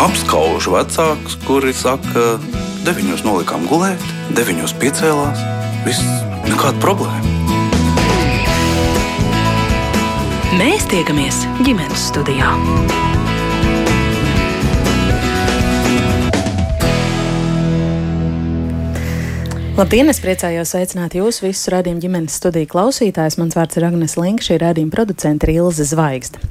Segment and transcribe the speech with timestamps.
[0.00, 2.38] apskaužu vecākus, kuri saka,
[2.86, 4.02] deviņos nolikām gulēt,
[4.36, 5.42] deviņos piecēlās.
[5.84, 6.04] Viss,
[6.48, 7.36] nekāda problēma.
[10.60, 12.50] Mēs tiekamies ģimenes studijā.
[19.80, 20.10] Labdien!
[20.12, 23.38] Es priecājos sveicināt jūs visus radījuma ģimenes studiju klausītājus.
[23.40, 26.42] Mans vārds ir Agnes Linka, šī radījuma producente Ilze Zvaigzne.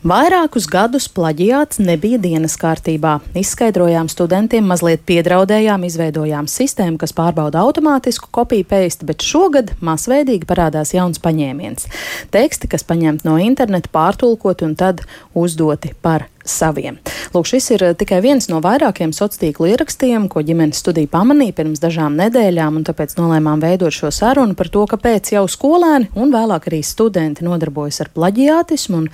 [0.00, 3.18] Vairākus gadus plaģiāts nebija dienas kārtībā.
[3.36, 10.94] Izskaidrojām studentiem, mazliet piedraudējām, izveidojām sistēmu, kas pārbauda automātisku kopiju pēsti, bet šogad masveidīgi parādās
[10.96, 11.84] jauns paņēmiens.
[12.32, 15.04] Teksti, kas paņemti no interneta, pārtulkoti un tad
[15.36, 16.98] uzdoti par saviem.
[17.34, 21.54] Lūk, šis ir eh, tikai viens no vairākiem sociālo tīklu ierakstiem, ko ģimenes studija pamanīja
[21.60, 26.32] pirms dažām nedēļām, un tāpēc nolēmām veidot šo sarunu par to, kāpēc jau skolēni un
[26.34, 29.06] vēlāk arī studenti nodarbojas ar plaģiātismu un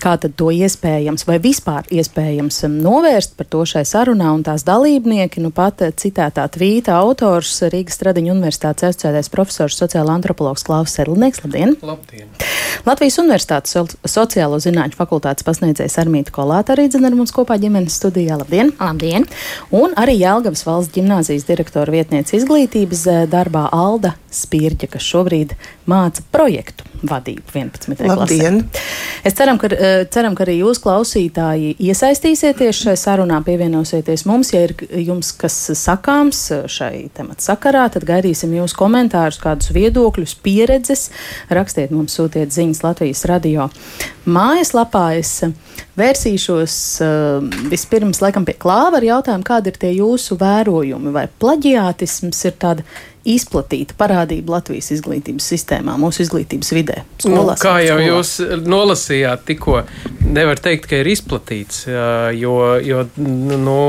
[0.00, 3.34] kā tad to iespējams vai vispār iespējams um, novērst.
[3.36, 8.34] Par to šai sarunā un tās dalībnieki, nu pat eh, citētā tvīta autors Rīgas Stradiņa
[8.36, 11.42] universitātes asociētais profesors sociāla antropologs Klaus Sedlnieks.
[11.44, 11.76] Labdien!
[11.82, 12.30] Labdien!
[12.86, 13.74] Latvijas Universitātes
[14.06, 18.36] sociālo zinātņu fakultātes pasniedzējs Armīta Kolāta arī dzina ar mums kopā ģimenes studijā.
[18.40, 18.74] Labdien!
[18.80, 19.26] Labdien!
[19.74, 25.56] Un arī Jelgavas valsts ģimnāzijas direktora vietniece izglītības eh, darbā Alda Spirģa, kas šobrīd
[25.88, 28.06] māca projektu vadību 11.
[28.08, 28.60] Labdien.
[28.62, 28.84] klasē.
[29.26, 34.52] Es ceram ka, eh, ceram, ka arī jūs, klausītāji, iesaistīsieties šai sarunā, pievienosieties mums.
[34.52, 41.10] Ja ir jums kas sakāms šai temata sakarā, tad gaidīsim jūsu komentārus, kādus viedokļus, pieredzes.
[41.50, 43.70] Rakstiet mums, sūtiet ziņas Latvijas radio
[44.26, 45.18] mājaslapā.
[45.18, 45.42] Es
[45.96, 52.44] vērsīšos uh, vispirms laikam pie klāva ar jautājumu, kādi ir tie jūsu vērojumi, vai plaģiātisms
[52.48, 52.86] ir tāda
[53.26, 57.00] izplatīta parādība Latvijas izglītības sistēmā, mūsu izglītības vidē.
[57.18, 58.06] Skolās, nu, kā jau skolā.
[58.10, 58.32] jūs
[58.66, 59.80] nolasījāt, tikko
[60.26, 61.84] nevar teikt, ka ir izplatīts,
[62.38, 63.80] jo, jo nu,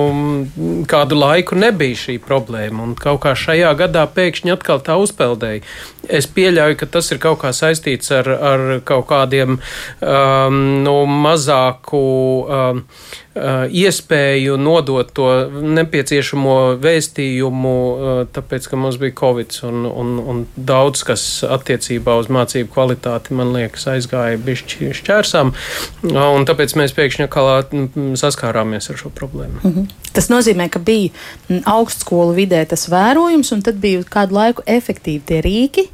[0.90, 5.64] kādu laiku nebija šī problēma, un kaut kā šajā gadā pēkšņi atkal tā uzpeldēja.
[6.08, 12.04] Es pieļauju, ka tas ir kaut kā saistīts ar, ar kaut kādiem um, nu, mazāku.
[12.48, 12.86] Um,
[13.70, 15.28] iespēju nodot to
[15.78, 22.32] nepieciešamo vēstījumu, uh, tāpēc, ka mums bija Covid un, un, un daudz kas attiecībā uz
[22.34, 27.52] mācību kvalitāti, man liekas, aizgāja bišķi šķērsām, uh, un tāpēc mēs pēkšņi atkal
[28.20, 29.62] saskārāmies ar šo problēmu.
[29.64, 29.90] Mm -hmm.
[30.14, 31.10] Tas nozīmē, ka bija
[31.66, 35.90] augstskolu vidē tas vērojums, un tad bija kādu laiku efektīvi tie rīki.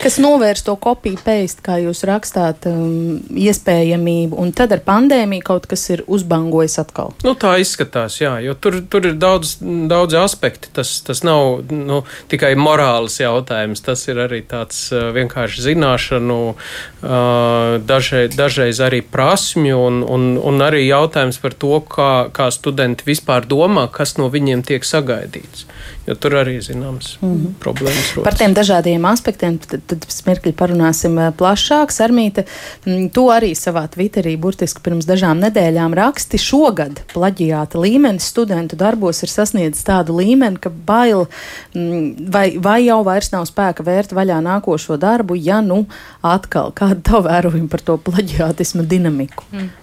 [0.00, 5.66] Kas novērst to kopiju pēst, kā jūs rakstāt, um, iespējamību, un tad ar pandēmiju kaut
[5.68, 7.12] kas ir uzbangojis atkal?
[7.26, 10.70] Nu, tā izskatās, jā, jo tur, tur ir daudz, daudz aspekti.
[10.72, 12.00] Tas, tas nav nu,
[12.32, 19.84] tikai morāls jautājums, tas ir arī tāds uh, vienkārši zināšanu, uh, dažreiz, dažreiz arī prasmju,
[19.84, 24.64] un, un, un arī jautājums par to, kā, kā studenti vispār domā, kas no viņiem
[24.64, 25.68] tiek sagaidīts.
[26.08, 27.52] Jo tur arī zināms mm -hmm.
[27.60, 28.14] problēmas.
[28.14, 28.24] Rodas.
[28.24, 31.92] Par tiem dažādiem aspektiem tad, tad smirkļi parunāsim plašāk.
[31.92, 32.44] Sarmīta,
[32.86, 36.38] mm, to arī savā Twitterī burtiski pirms dažām nedēļām raksti.
[36.38, 41.26] Šogad plaģiāta līmenis studentu darbos ir sasniedzis tādu līmeni, ka bail
[41.74, 45.86] mm, vai, vai jau vairs nav spēka vērt vaļā nākošo darbu, ja nu
[46.22, 49.44] atkal kāda tā vērojuma par to plaģiātismu dinamiku.
[49.52, 49.79] Mm.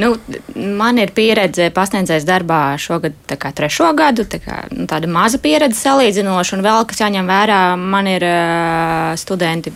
[0.00, 0.12] Nu,
[0.54, 5.78] man ir pieredze pasniedzējis darbā šogad kā, trešo gadu, tā kā, nu, tāda maza pieredze
[5.80, 8.26] salīdzinoša, un vēl kas jāņem vērā, man ir
[9.20, 9.74] studenti,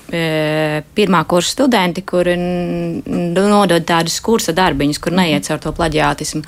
[0.99, 6.43] pirmā kursa studenti, kuri nodod tādus kursa darbiņus, kur neiet caur to plaģiātismu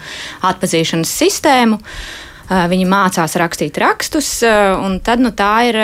[0.50, 1.80] atpazīšanas sistēmu.
[1.80, 5.76] Uh, Viņi mācās rakstīt rakstus, un tad nu, tā ir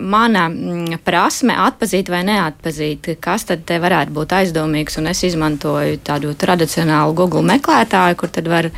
[0.00, 4.96] mana mm, prasme atpazīt vai neatpazīt, kas tad varētu būt aizdomīgs.
[5.02, 8.70] Un es izmantoju tādu tradicionālu Google meklētāju, kur tad var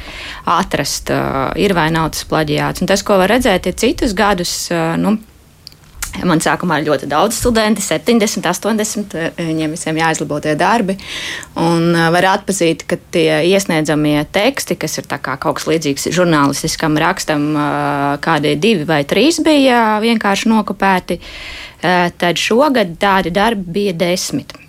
[0.58, 1.14] atrast,
[1.54, 2.82] ir vai nav tas plaģiāts.
[2.82, 4.54] Un tas, ko var redzēt, ir citus gadus.
[4.98, 5.20] Nu,
[6.26, 9.16] Man sākumā ir ļoti daudz studentu, 70, 80.
[9.38, 10.96] Viņiem visiem jāizlabo tie darbi.
[11.60, 17.50] Un var atpazīt, ka tie iesniedzamie teksti, kas ir kaut kas līdzīgs žurnālistiskam rakstam,
[18.24, 21.20] kādi divi vai trīs bija vienkārši nokopēti,
[21.80, 24.59] tad šogad tādi darbi bija desmit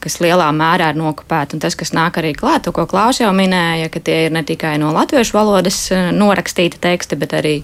[0.00, 1.56] kas lielā mērā ir nokopēti.
[1.56, 4.76] Un tas, kas nāk arī klāt, ko Klaus jau minēja, ka tie ir ne tikai
[4.82, 5.82] no latviešu valodas
[6.16, 7.54] norakstīti teksti, bet arī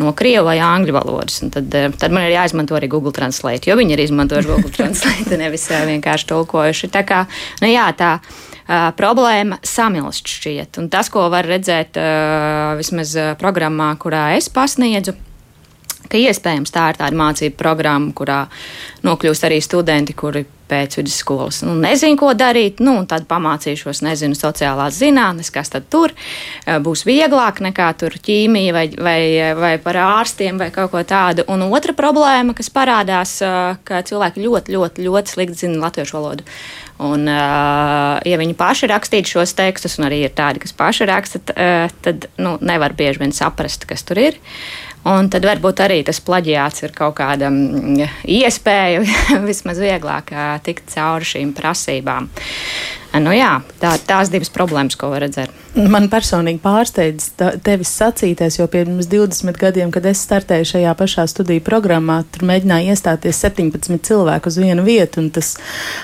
[0.00, 1.40] no krievu vai angļu valodas.
[1.44, 5.40] Un tad, tad man ir jāizmanto arī Google Translate, jo viņi ir izmantojuši Google Translate,
[5.40, 6.92] nevis vienkārši tulkojuši.
[6.94, 7.24] Tā kā,
[7.62, 8.18] nu jā, tā.
[8.68, 10.76] Problēma samilst šķiet.
[10.76, 11.96] Un tas, ko var redzēt
[12.76, 15.14] vismaz programmā, kurā es pasniedzu,
[16.10, 18.44] ka iespējams tā ir tāda mācību programma, kurā
[19.06, 21.62] nokļūst arī studenti, kuri pēc vidusskolas.
[21.66, 26.12] Nu, nezinu, ko darīt, nu, tad pamācīšos, nezinu, sociālās zinātnes, kas tad tur
[26.84, 29.20] būs vieglāk nekā tur ķīmija vai, vai,
[29.58, 31.46] vai par ārstiem vai kaut ko tādu.
[31.52, 33.38] Un otra problēma, kas parādās,
[33.88, 36.46] ka cilvēki ļoti, ļoti, ļoti slikti zina latviešu valodu.
[36.98, 41.40] Un, ja viņi paši rakstītu šos tekstus, un arī ir tādi, kas paši raksta,
[42.02, 44.40] tad nu, nevar bieži vien saprast, kas tur ir.
[45.06, 49.04] Un tad varbūt arī tas plaģiāts ir kaut kāda mm, iespēja
[49.48, 50.32] vismaz vieglāk
[50.66, 52.28] tikt cauri šīm prasībām.
[53.16, 55.54] Nu jā, tā, tās divas problēmas, ko var redzēt.
[55.78, 57.30] Man personīgi pārsteidz
[57.64, 62.92] tevis sacītais, jo pirms 20 gadiem, kad es startēju šajā pašā studiju programmā, tur mēģināja
[62.92, 65.54] iestāties 17 cilvēku uz vienu vietu, un tas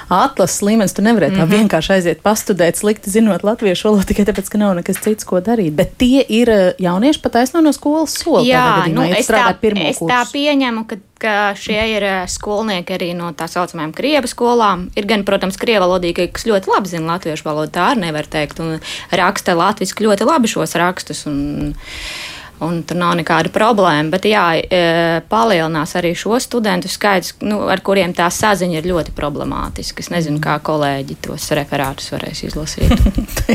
[0.08, 1.58] atlases līmenis tur nevarēja tā mm -hmm.
[1.58, 5.72] vienkārši aiziet pastudēt, slikti zinot latviešu valodu tikai tāpēc, ka nav nekas cits, ko darīt.
[5.76, 8.48] Bet tie ir eh, jaunieši pataisno no skolas soli.
[8.48, 9.56] Jā, nu, es, tā,
[9.88, 14.88] es tā pieņemu, ka ka šie ir eh, skolnieki arī no tā saucamajām krievu skolām.
[14.98, 18.60] Ir gan, protams, krievu valodīgi, kas ļoti labi zina latviešu valodu, tā arī nevar teikt,
[18.60, 18.78] un
[19.14, 21.24] raksta latviešu ļoti labi šos rakstus.
[21.30, 21.72] Un,
[22.62, 24.10] un tur nav nekāda problēma.
[24.14, 24.82] Bet jā, e,
[25.30, 30.04] palielinās arī šo studentu skaits, nu, ar kuriem tā saziņa ir ļoti problemātiska.
[30.04, 32.94] Es nezinu, kā kolēģi tos referātus varēs izlasīt.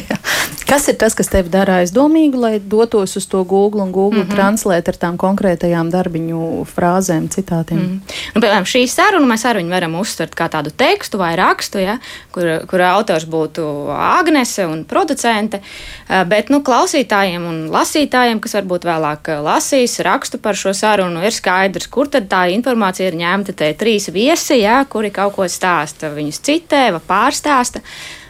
[0.70, 4.28] kas ir tas, kas tev dara aizdomīgu, lai dotos uz to Google un Google mm
[4.28, 4.36] -hmm.
[4.36, 7.80] translēt ar tām konkrētajām darbiņu frāzēm, citātiem?
[7.80, 8.34] Mm -hmm.
[8.36, 11.98] nu, piemēram, šī saruna mēs arī varam uztvert kā tādu tekstu vai rakstu, ja,
[12.32, 15.62] kur, kur autors būtu Agnese un producente,
[16.10, 18.99] e, bet nu, klausītājiem un lasītājiem, kas varbūt vēlāk
[19.30, 23.56] eh, lasīs rakstu par šo sarunu, ir skaidrs, kur tad tā informācija ir ņemta.
[23.58, 27.84] Te trīs viesi, jā, kuri kaut ko stāsta, viņus citē vai pārstāsta.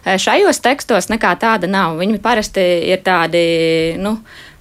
[0.06, 1.98] Eh, šajos tekstos nekā tāda nav.
[2.00, 4.18] Viņi parasti ir tādi, nu,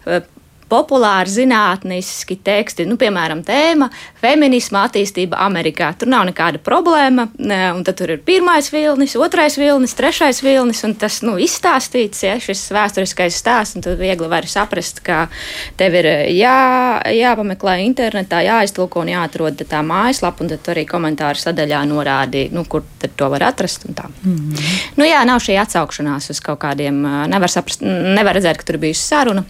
[0.07, 0.21] eh,
[0.69, 3.89] populāri zinātniski teksti, nu, piemēram, tēma-
[4.23, 5.93] feminisma attīstība Amerikā.
[5.99, 7.29] Tur nav nekāda problēma,
[7.75, 12.37] un tad tur ir pirmais vilnis, otrais vilnis, trešais vilnis, un tas nu, izstāstīts, ja
[12.37, 15.29] šis vēsturiskais stāsts, un tad viegli var saprast, ka
[15.77, 16.05] tev ir
[16.37, 22.65] jā, jāpameklē internetā, jāiztulko un jāatrod tā mājaslapa, un tad arī komentāru sadaļā norādīja, nu,
[22.65, 22.85] kur
[23.17, 23.87] to var atrast.
[23.89, 24.55] Mm
[24.97, 27.01] nu, jā, nav šī atsaukšanās uz kaut kādiem,
[27.31, 29.45] nevar saprast, nevar redzēt, ka tur bijusi saruna.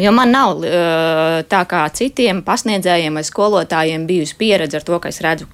[0.00, 0.64] Jo man nav
[1.50, 5.48] tā kā citiem pasniedzējiem vai skolotājiem bijusi pieredze ar to, ka es redzu,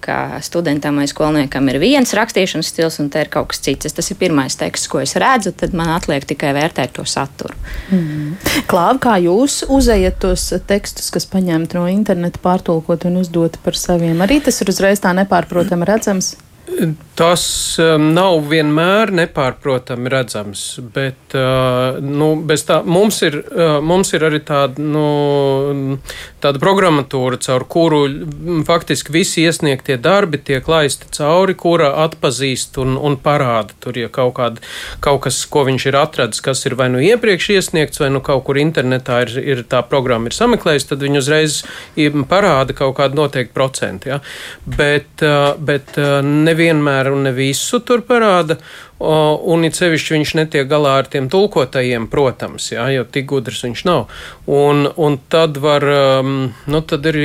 [0.00, 3.94] ka studentam vai skolniekam ir viens rakstīšanas stils un te ir kaut kas cits.
[3.94, 7.56] Tas ir pirmais teksts, ko es redzu, tad man atliek tikai vērtēt to saturu.
[7.94, 8.36] Mm.
[8.70, 14.20] Klāva, kā jūs uzejat tos tekstus, kas paņemti no interneta, pārtulkot un uzdot par saviem?
[14.24, 16.36] Arī tas ir uzreiz tā nepārprotami redzams.
[17.18, 17.42] Tas
[17.82, 20.60] um, nav vienmēr nepārprotami redzams,
[20.94, 25.96] bet uh, nu, tā, mums, ir, uh, mums ir arī tāda, nu,
[26.38, 28.02] tāda programmatūra, caur kuru
[28.68, 33.74] faktiski visi iesniegtie darbi tiek laisti cauri, kura atpazīst un, un parāda.
[33.82, 34.62] Tur, ja kaut, kāda,
[35.02, 38.44] kaut kas, ko viņš ir atradis, kas ir vai nu iepriekš iesniegts, vai nu kaut
[38.46, 41.58] kur internetā ir, ir tā programma ir sameklējusi, tad viņi uzreiz
[42.30, 44.14] parāda kaut kādu noteiktu procentu.
[44.14, 44.22] Ja?
[44.78, 48.58] Bet, uh, bet nevienmēr nevienmēr un ne visu tur parāda.
[48.98, 53.82] Un it sevišķi viņš netiek galā ar tiem tulkotajiem, protams, jā, jo tik gudrs viņš
[53.86, 54.08] nav.
[54.50, 57.18] Un, un tad var, um, nu tad ir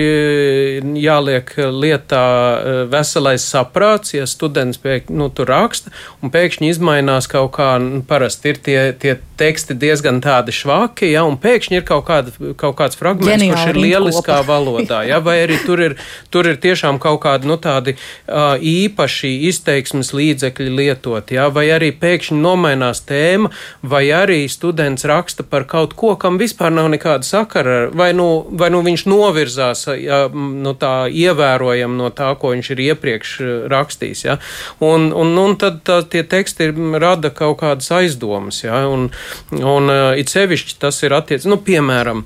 [1.01, 5.89] jāliek lietā uh, veselais saprāts, ja students pēkšņi, nu, tur raksta
[6.21, 11.25] un pēkšņi izmainās kaut kā, nu, parasti ir tie, tie teksti diezgan tādi švaki, ja,
[11.25, 14.47] un pēkšņi ir kaut, kāda, kaut kāds fragments, Geniāli kurš ir lieliskā kopa.
[14.51, 15.97] valodā, ja, vai arī tur ir,
[16.29, 17.97] tur ir tiešām kaut kādi, nu, tādi
[18.29, 23.51] īpaši izteiksmes līdzekļi lietot, ja, vai vai arī pēkšņi nomainās tēma,
[23.87, 28.69] vai arī students raksta par kaut ko, kam vispār nav nekāda sakara, vai nu, vai
[28.73, 34.25] nu viņš novirzās ja, no tā ievērojami no tā, ko viņš ir iepriekš eh, rakstījis.
[34.27, 34.37] Ja?
[34.83, 38.83] Un, un, un tad tā, tie teksti rada kaut kādas aizdomas, ja?
[38.89, 39.09] un,
[39.53, 42.25] un uh, it sevišķi tas ir attiecināts, nu, piemēram,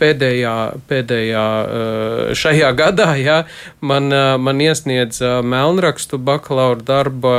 [0.00, 0.54] pēdējā,
[0.88, 1.44] pēdējā
[2.36, 3.38] šajā gadā ja,
[3.80, 4.08] man,
[4.40, 7.34] man iesniedz melnrakstu bakalaura darba,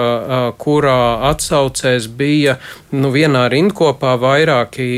[0.62, 1.00] kurā
[1.32, 2.58] atsaucēs bija
[2.96, 4.90] nu, vienā rindkopā vairāki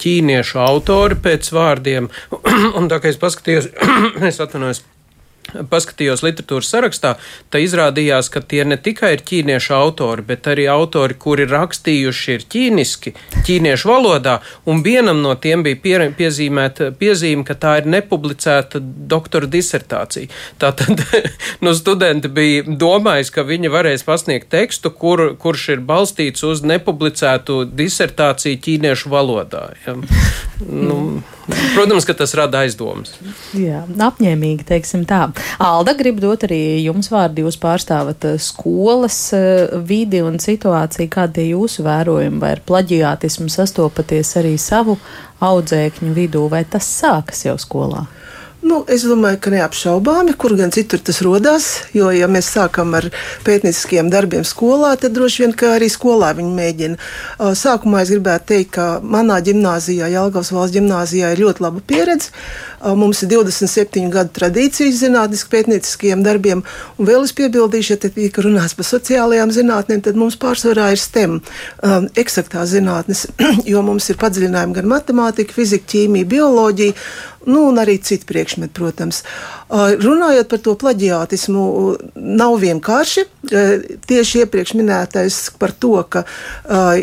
[0.00, 2.10] ķīniešu autori pēc vārdiem.
[2.78, 3.70] Un tā kā es paskatījos,
[4.30, 4.84] es atvainojos
[5.70, 7.14] paskatījos literatūras sarakstā,
[7.50, 12.46] tad izrādījās, ka tie ne tikai ir ķīniešu autori, bet arī autori, kuri rakstījuši ir
[12.54, 13.14] ķīniski,
[13.46, 14.38] ķīniešu valodā,
[14.70, 20.30] un vienam no tiem bija pie, piezīmēta piezīme, ka tā ir nepublicēta doktora disertācija.
[20.62, 21.04] Tātad
[21.64, 27.62] nu, studenti bija domājis, ka viņi varēs pasniegt tekstu, kur, kurš ir balstīts uz nepublicētu
[27.74, 29.68] disertāciju ķīniešu valodā.
[29.86, 29.96] Ja.
[30.64, 30.98] nu,
[31.74, 33.14] protams, ka tas rada aizdomas.
[33.56, 35.26] Jā, apņēmīgi, teiksim tā.
[35.62, 37.44] Alda, grib dot arī jums vārdu.
[37.46, 41.12] Jūs pārstāvat eh, skolas eh, vidi un situāciju.
[41.12, 42.40] Kādi ir jūsu vērojumi?
[42.42, 44.98] Vai ar plaģiātismu sastopaties arī savu
[45.44, 48.06] audzēkņu vidū, vai tas sākas jau skolā?
[48.64, 51.66] Nu, es domāju, ka neapšaubāmi, kur gan citur tas radās.
[51.92, 53.10] Jo, ja mēs sākam ar
[53.44, 57.08] pētnieciskiem darbiem skolā, tad droši vien arī skolā viņi mēģina.
[57.60, 62.32] Sākumā es gribētu teikt, ka manā gimnājā, Jālgavas valsts gimnājā, ir ļoti laba pieredze.
[62.84, 66.64] Mums ir 27 gadu tradīcijas zinātniski pētnieciskiem darbiem,
[67.00, 71.00] un vēl es piebildīšu, ja te tika runāts par sociālajām zinātnēm, tad mums pārsvarā ir
[71.00, 73.24] STEM, um, eksaktās zinātnes,
[73.72, 76.98] jo mums ir padziļinājumi gan matemātika, fizika, ķīmija, bioloģija
[77.46, 79.22] nu, un arī citi priekšmeti, protams.
[79.70, 81.64] Runājot par to plaģiātismu,
[82.14, 83.26] nav vienkārši.
[84.08, 86.24] Tieši iepriekš minētais par to, ka,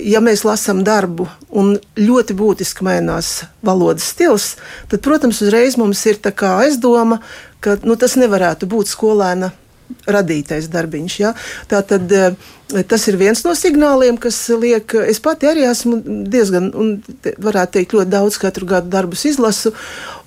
[0.02, 4.56] ja mēs lasām darbu un ļoti būtiski mainās valodas stils,
[4.92, 7.22] tad, protams, uzreiz mums ir aizdoma,
[7.62, 9.52] ka nu, tas nevarētu būt skolēna
[10.08, 11.20] radītais darbiņš.
[11.22, 11.34] Ja?
[11.70, 12.12] Tā tad
[12.88, 16.00] tas ir viens no signāliem, kas liek, es pati arī esmu
[16.32, 16.94] diezgan, un
[17.42, 19.74] varētu teikt, ļoti daudz katru gadu darbus izlasu.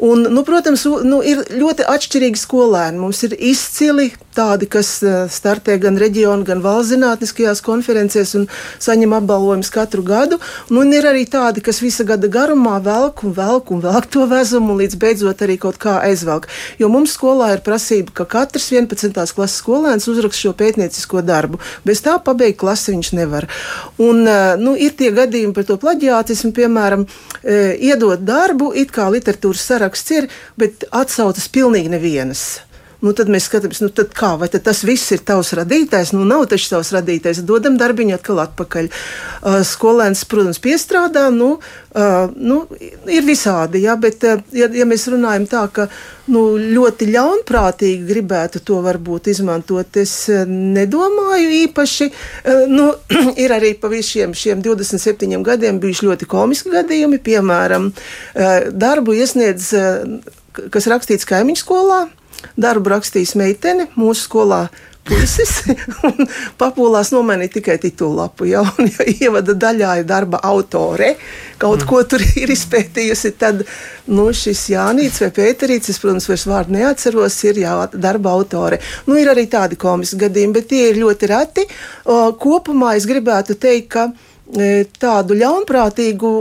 [0.04, 3.00] Un, nu, protams, nu, ir ļoti atšķirīgi skolēni.
[3.00, 4.96] Mums ir izcili tādi, kas
[5.32, 8.48] startē gan reģionu, gan valsts zinātniskajās konferencēs un
[8.82, 10.40] saņem apbalvojumus katru gadu.
[10.68, 14.26] Nu, un ir arī tādi, kas visa gada garumā velk un velk un velk to
[14.30, 16.50] vezumu un līdz beidzot arī kaut kā aizvelk.
[16.82, 19.14] Jo mums skolā ir prasība, ka katrs 11.
[19.36, 21.62] klases skolēns uzraksta šo pētniecisko darbu.
[21.86, 23.48] Bez tā pabeigt klasi viņš nevar.
[24.02, 24.26] Un,
[24.60, 27.06] nu, ir tie gadījumi par to plaģiātismu, piemēram,
[27.44, 32.46] iedot darbu, it kā literatūras saraksts ir, bet atsaucas pilnīgi nevienas.
[33.04, 36.14] Nu, tad mēs skatāmies, nu, kā, vai tas viss ir tavs radītājs?
[36.16, 37.42] Nu, nav taču tavs radītājs.
[37.44, 38.88] Dodam darbiņu atkal atpakaļ.
[38.88, 42.62] Uh, skolēns, protams, piestrādā, nu, uh, nu,
[43.12, 45.86] ir visādi, jā, bet, uh, ja, ja mēs runājam tā, ka
[46.32, 52.08] nu, ļoti ļaunprātīgi gribētu to varbūt izmantot, es uh, nedomāju īpaši.
[52.08, 52.88] Uh, nu,
[53.44, 59.72] ir arī pa visiem šiem 27 gadiem bijuši ļoti komiski gadījumi, piemēram, uh, darbu iesniedz,
[59.76, 62.04] uh, kas rakstīts kaimiņu skolā.
[62.60, 64.66] Darbu rakstījis meitene mūsu skolā.
[65.04, 65.58] Puisis
[66.60, 68.46] papūlās nomainīja tikai titulapu.
[68.48, 71.10] Ja, un, ja ievada daļā ir darba autore,
[71.60, 71.88] kaut mm.
[71.90, 73.60] ko tur ir izpētījusi, tad
[74.08, 78.80] nu, šis Jānis vai Pēterīts, es, protams, vairs vārdu neatceros, ir jā, darba autore.
[79.04, 81.68] Nu, ir arī tādi komiski gadījumi, bet tie ir ļoti reti.
[82.40, 86.32] Kopumā es gribētu teikt, ka e, tādu ļaunprātīgu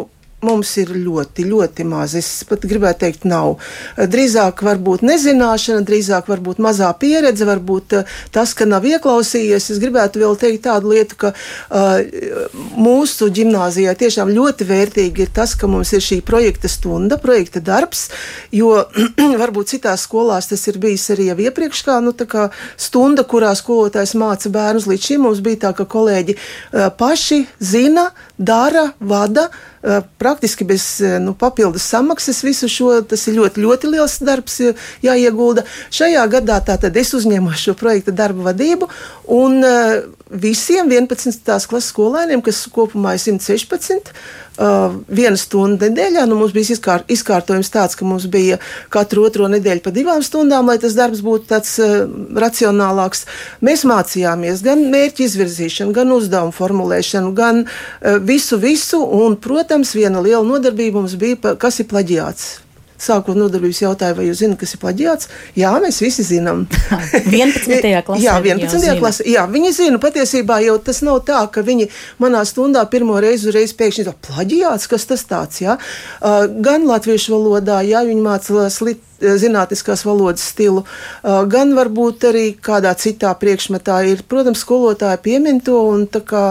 [0.46, 2.16] mums ir ļoti, ļoti maz.
[2.20, 3.56] Es pat gribētu teikt, nav.
[3.98, 9.72] Drīzāk varbūt nezināšana, drīzāk varbūt mazā pieredze, varbūt eh, tas, ka nav ieklausījies.
[9.74, 15.56] Es gribētu vēl teikt tādu lietu, ka uh, mūsu gimnāzijā tiešām ļoti vērtīgi ir tas,
[15.60, 18.06] ka mums ir šī projekta stunda, projekta darbs,
[18.54, 18.72] jo
[19.42, 22.48] varbūt citās skolās tas ir bijis arī jau iepriekš kā, nu, kā
[22.78, 24.88] stunda, kurā skolotājs māca bērnus.
[24.90, 29.50] Līdz šim mums bija tā, ka kolēģi uh, paši zina, dara, vada.
[29.84, 33.02] Eh, praktiski bez eh, nu, papildus samaksas visu šo.
[33.04, 34.62] Tas ir ļoti, ļoti liels darbs,
[35.04, 35.66] jāiegulda.
[35.92, 38.88] Šajā gadā tātad es uzņēmu šo projekta darbu vadību
[39.36, 41.44] un eh, visiem 11.
[41.70, 46.26] klases skolēniem, kas kopumā ir 116 uh, viena stunda nedēļā.
[46.30, 48.60] Nu, mums bija izkār, izkārtojums tāds, ka mums bija
[48.94, 52.04] katru otro nedēļu pa divām stundām, lai tas darbs būtu tāds uh,
[52.44, 53.28] racionālāks.
[53.66, 59.04] Mēs mācījāmies gan mērķu izvirzīšanu, gan uzdevumu formulēšanu, gan uh, visu, visu.
[59.04, 62.63] Un, protams, viena liela nodarbība mums bija, kas ir plaģiāts
[63.04, 65.30] sākot nodarbības jautāju, vai jūs zināt, kas ir plaģiāts?
[65.60, 66.66] Jā, mēs visi zinām.
[67.34, 67.68] 11.
[68.08, 68.24] klasē.
[68.24, 69.00] jā, 11.
[69.00, 69.28] klasē.
[69.30, 70.02] Jā, viņi zina.
[70.04, 71.90] Patiesībā jau tas nav tā, ka viņi
[72.24, 75.78] manā stundā pirmo reizi uzreiz pēkšņi to plaģiāts, kas tas tāds, jā.
[76.20, 82.46] Uh, gan latviešu valodā, jā, viņi māca slit zinātniskās valodas stilu, uh, gan varbūt arī
[82.60, 86.44] kādā citā priekšmetā ir, protams, skolotāji piemin to, un tā kā,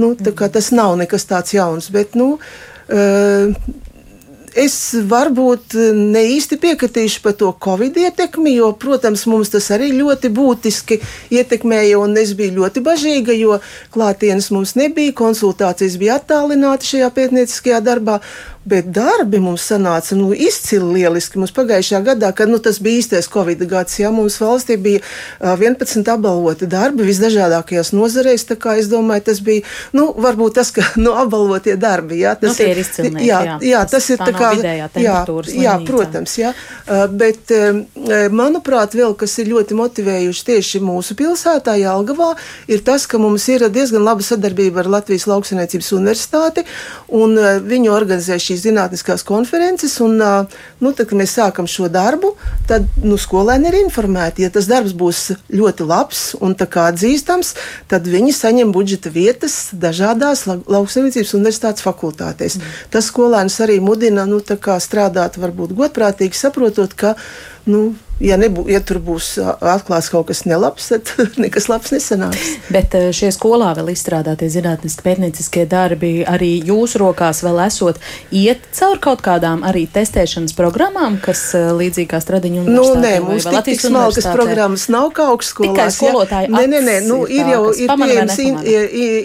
[0.00, 3.54] nu, tā kā tas nav nekas tāds jauns, bet, nu, uh,
[4.58, 4.74] Es
[5.08, 10.98] varbūt ne īsti piekritīšu par to covid ietekmi, jo, protams, mums tas arī ļoti būtiski
[11.32, 13.60] ietekmēja, un es biju ļoti bažīga, jo
[13.94, 18.20] klātienes mums nebija, konsultācijas bija attālināti šajā pētnieciskajā darbā.
[18.64, 21.40] Bet darbi mums sanāca nu, izcili lieliski.
[21.40, 25.56] Mums pagājušajā gadā, kad nu, tas bija īstais Covid gads, ja mums valstī bija uh,
[25.58, 28.46] 11 apbalvoti darbi visdažādākajās nozarēs.
[28.52, 29.64] Es domāju, tas bija
[29.96, 32.20] nu, varbūt tas, ka nu, apbalvotie darbi.
[32.22, 33.26] Jā, tas nu, ir izcilnieki.
[33.26, 34.52] Jā, jā, jā, tas, tas ir tā kā
[35.02, 35.18] jā,
[35.58, 36.36] jā, protams.
[36.38, 36.54] Jā,
[37.10, 37.52] bet,
[38.34, 42.32] manuprāt, vēl kas ir ļoti motivējuši tieši mūsu pilsētā, Jālgavā,
[42.70, 46.66] ir tas, ka mums ir diezgan laba sadarbība ar Latvijas Lauksaniecības universitāti
[47.12, 52.34] un uh, viņu organizējuši šīs zinātniskās konferences, un nu, tad, kad mēs sākam šo darbu,
[52.68, 54.44] tad nu, skolēni ir informēti.
[54.44, 56.56] Ja tas darbs būs ļoti labs un
[56.92, 57.54] atzīstams,
[57.90, 62.58] tad viņi saņem budžeta vietas dažādās lauksaimniecības universitātes fakultātēs.
[62.58, 62.76] Mm.
[62.92, 64.42] Tas skolēns arī mudina nu,
[64.82, 67.16] strādāt varbūt godprātīgi, saprotot, ka
[67.64, 71.10] nu, ja, nebū, ja tur būs atklāts kaut kas nelabs, tad
[71.42, 72.56] nekas labs nesanāks.
[72.72, 78.00] Bet šie skolā vēl izstrādātie zinātniski pētnieciskie darbi arī jūsu rokās vēl esot
[78.30, 83.72] iet caur kaut kādām arī testēšanas programmām, kas līdzīgi kā stradiņu nu, nē, mums tik,
[83.72, 85.74] tik smalkas programmas nav kā augstskolās.
[85.74, 88.60] Tikai skolotāji nē, nē, nē, nu, ir, ir jau ir pieejamas, in,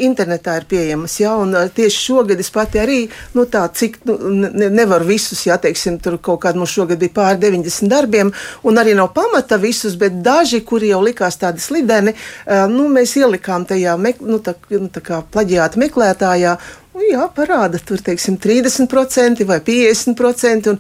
[0.08, 3.00] internetā ir pieejamas, jā, un tieši šogad es pati arī,
[3.38, 4.18] nu tā, cik, nu,
[4.48, 8.27] ne, nevaru visus, jā, teiksim, tur kaut kādi mums šogad bija pār 90 darbiem,
[8.68, 12.14] un arī nav pamata visus, bet daži, kuri jau likās tādi slideni,
[12.72, 16.58] nu, mēs ielikām tajā nu, tā, nu, tā kā plaģiāta meklētājā.
[16.98, 20.74] Nu, jā, parāda tur, teiksim, 30% vai 50%.
[20.74, 20.80] Un,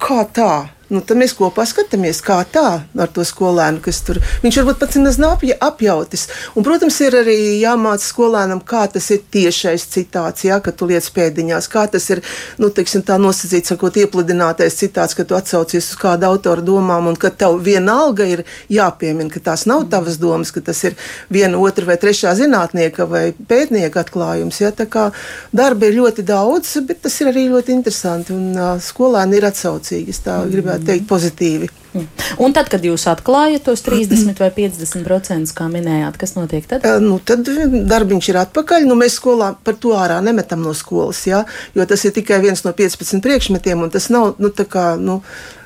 [0.00, 0.52] kā tā?
[0.94, 4.98] Nu, tad mēs kopā skatāmies, kā tā ar to skolēnu, kas tur viņš varbūt pats
[5.00, 6.28] nemaz nav apjautis.
[6.54, 11.08] Un, protams, ir arī jāmāca skolēnam, kā tas ir tiešais citāts, jā, ka tu liec
[11.16, 12.22] pēdiņās, kā tas ir,
[12.62, 17.18] nu, teiksim, tā nosacīts, sakot, iepludinātais citāts, ka tu atsaucies uz kādu autoru domām un
[17.18, 20.94] ka tev vienalga ir jāpiemina, ka tās nav tavas domas, ka tas ir
[21.26, 24.62] viena, otra vai trešā zinātnieka vai pētnieka atklājums.
[24.62, 25.08] Jā, tā kā
[25.50, 30.14] darba ir ļoti daudz, bet tas ir arī ļoti interesanti un uh, skolēni ir atsaucīgi.
[30.14, 31.70] Es tā gribētu varētu teikt, pozitīvi.
[31.94, 32.06] Mm.
[32.42, 36.84] Un tad, kad jūs atklājat tos 30 vai 50%, kā minējāt, kas notiek tad?
[37.02, 38.86] Nu, tad darbiņš ir atpakaļ.
[38.88, 41.44] Nu, mēs skolā par to ārā nemetam no skolas, ja?
[41.74, 45.20] jo tas ir tikai viens no 15 priekšmetiem, un tas nav nu, kā, nu,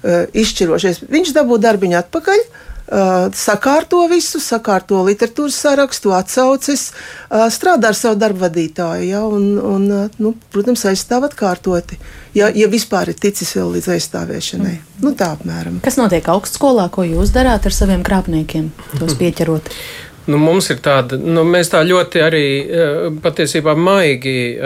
[0.04, 1.06] izšķirošais.
[1.08, 2.44] Viņš dabū darbiņu atpakaļ.
[2.88, 6.86] Uh, sakārto visu, sakārto literatūras sarakstu, atsauces,
[7.28, 11.98] uh, strādā ar savu darbu vadītāju, ja, un, un uh, nu, protams, aizstāv atkārtoti.
[12.38, 14.74] Ja, ja vispār ir ticis vēl līdz aizstāvēšanai.
[14.78, 15.04] Mm.
[15.04, 15.82] Nu, tā apmēram.
[15.84, 19.68] Kas notiek augstskolā, ko jūs darāt ar saviem krāpniekiem, tos pieķerot?
[20.28, 22.46] Nu, mums ir tāda, nu, mēs tā ļoti arī
[23.24, 24.58] patiesībā maigi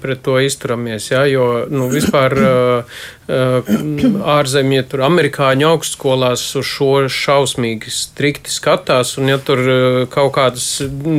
[0.00, 2.32] pret to izturamies, ja, jo nu, vispār
[3.26, 9.60] ārzemie, tur amerikāņu augstskolās uz šo šausmīgi strikti skatās, un ja tur
[10.12, 10.66] kaut kādas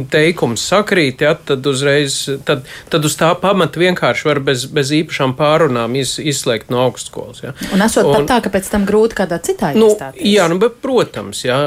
[0.10, 2.15] teikums sakrīt, ja, tad uzreiz,
[2.47, 7.43] tad, tad uz tā pamata vienkārši var bez, bez īpašām pārunām iz, izslēgt no augstskolas.
[7.43, 7.54] Ja.
[7.75, 10.25] Un esot un, pat tā, ka pēc tam grūti kādā citā nu, iestāties.
[10.32, 11.60] Jā, nu, bet, protams, ja,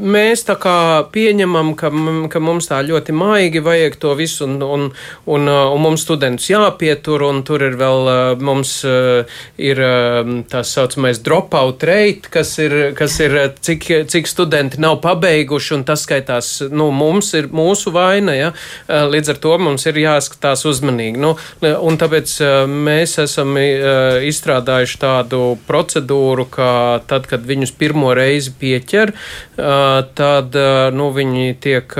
[0.00, 0.78] mēs tā kā
[1.12, 1.35] pieņemam,
[1.78, 1.90] ka,
[2.32, 4.88] ka mums tā ļoti maigi vajag to visu, un, un,
[5.26, 8.78] un, un mums studentus jāpietur, un tur ir vēl mums
[9.58, 15.74] ir um, tā saucamais dropout rate, kas ir, kas ir cik, cik studenti nav pabeiguši,
[15.78, 18.52] un tas skaitās, nu, mums ir mūsu vaina, ja?
[18.86, 21.20] Uh, līdz ar to mums ir jāskatās uzmanīgi.
[21.22, 26.70] Nu, un tāpēc uh, mēs esam uh, izstrādājuši tādu procedūru, ka
[27.08, 29.12] tad, kad viņus pirmo reizi pieķer,
[29.56, 30.56] tad,
[30.96, 31.25] nu, viņi
[31.62, 31.96] tiek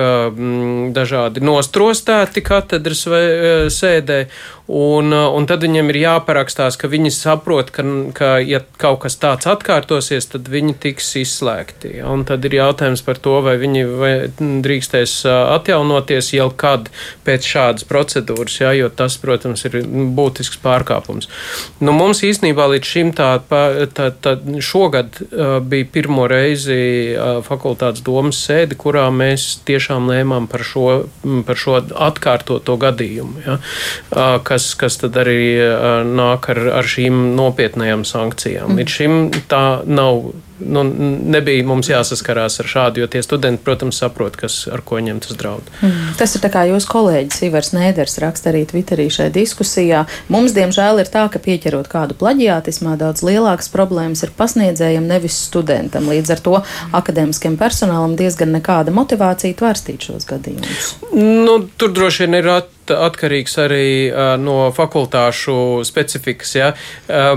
[0.96, 3.06] dažādi nostrostēti katedras
[3.74, 4.20] sēdē,
[4.66, 7.84] Un, un tad viņiem ir jāparakstās, ka viņi saprot, ka,
[8.16, 11.92] ka ja kaut kas tāds atkārtosies, tad viņi tiks izslēgti.
[12.02, 16.90] Un tad ir jautājums par to, vai viņi vai drīkstēs atjaunoties jau kad
[17.26, 18.72] pēc šādas procedūras, ja?
[18.74, 19.78] jo tas, protams, ir
[20.18, 21.30] būtisks pārkāpums.
[21.78, 25.22] Nu, mums īstenībā līdz šim tā, tā, tā šogad
[25.70, 27.14] bija pirmo reizi
[27.46, 30.86] fakultātes domas sēde, kurā mēs tiešām lēmām par šo,
[31.46, 33.44] par šo atkārtoto gadījumu.
[33.46, 33.58] Ja?
[34.46, 35.56] Kas, kas tad arī
[36.06, 38.72] nāk ar, ar šīm nopietnējām sankcijām.
[38.72, 38.82] Mm.
[38.82, 39.18] Līdz šim
[39.50, 40.22] tā nav
[40.60, 40.82] nu,
[41.36, 45.38] nebija mums jāsaskarās ar šādu, jo tie studenti, protams, saprot, kas, ar ko viņiem tas
[45.38, 45.66] draud.
[45.80, 46.14] Mm.
[46.18, 50.04] Tas ir tā kā jūsu kolēģis Ivars Nēders raksta arī Twitterī šajā diskusijā.
[50.32, 56.08] Mums, diemžēl, ir tā, ka pieķerot kādu plaģiātismā, daudz lielākas problēmas ir pasniedzējiem, nevis studentam.
[56.12, 56.56] Līdz ar to
[56.96, 60.94] akadēmiskiem personālam diezgan nekāda motivācija tvērstīt šos gadījumus.
[61.16, 63.88] Nu, tur droši vien ir at atkarīgs arī
[64.42, 66.54] no fakultāšu specifikas.
[66.56, 66.70] Ja?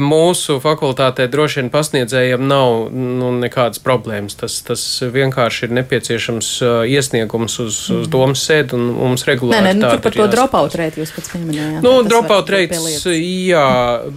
[0.01, 4.37] Mūsu fakultātē droši vien pasniedzējiem nav nu, nekādas problēmas.
[4.39, 6.51] Tas, tas vienkārši ir nepieciešams
[6.89, 8.11] iesniegums uz, uz mm.
[8.13, 9.59] domas sēdi un mums regulāri.
[9.59, 11.81] Nē, nē, nu, tur par to dropout rate jūs pats pieminējāt.
[11.85, 13.67] Nu, dropout rates, jā,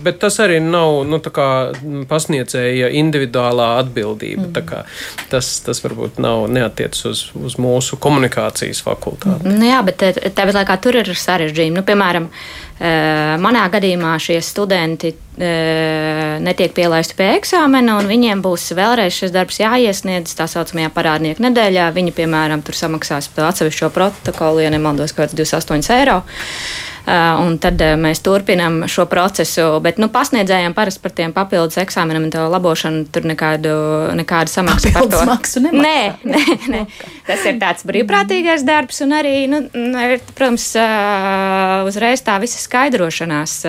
[0.04, 1.48] bet tas arī nav, nu, tā kā
[2.10, 4.48] pasniedzēja individuālā atbildība.
[4.48, 4.54] Mm.
[4.56, 4.82] Tā kā
[5.32, 9.48] tas, tas varbūt nav neatiec uz, uz mūsu komunikācijas fakultāti.
[9.48, 11.78] Nu, jā, bet tāpat laikā tur ir sarežģījumi.
[11.78, 12.28] Nu, piemēram,
[12.82, 19.30] Eh, manā gadījumā šie studenti eh, netiek pielaisti pie eksāmena, un viņiem būs vēlreiz šis
[19.30, 21.92] darbs jāiesniedz tā saucamajā parādnieku nedēļā.
[21.94, 26.22] Viņi, piemēram, tur samaksās par atsevišķo protokolu, ja nemaldos, kaut kāds 28 eiro.
[27.42, 29.80] un tad mēs turpinām šo procesu.
[29.82, 33.72] Bet nu, pasniedzējiem parasti par tiem papildus eksāmeniem un to labošanu tur nekādu,
[34.18, 35.82] nekādu samaksu par to maksu nemaksā.
[35.82, 36.84] Nē, nē, nē.
[37.26, 40.72] Tas ir tāds brīvprātīgais darbs un arī, nu, ir, protams,
[41.88, 43.60] uzreiz tā visa skaidrošanās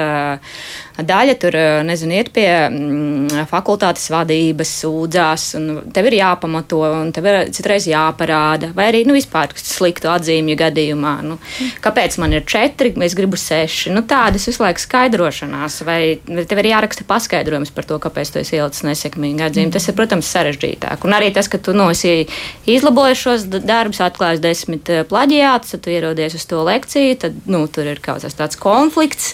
[0.93, 1.55] daļa tur,
[1.87, 7.87] nezinu, iet pie mm, fakultātes vadības, sūdzās, un tev ir jāpamato, un tev ir citreiz
[7.89, 11.39] jāparāda, vai arī, nu, vispār sliktu atzīmju gadījumā, nu,
[11.83, 16.71] kāpēc man ir četri, es gribu seši, nu, tādas visu laiku skaidrošanās, vai tev ir
[16.75, 19.73] jāraksta paskaidrojums par to, kāpēc tu esi ielicis nesekmīgi atzīmi.
[19.73, 21.07] Tas ir, protams, sarežģītāk.
[21.07, 22.27] Un arī tas, ka tu, nu, esi
[22.69, 27.89] izlabojis šos darbus, atklājis desmit plaģiātus, tad tu ierodies uz to lekciju, tad, nu, tur
[27.91, 29.33] ir kaut kas tāds konflikts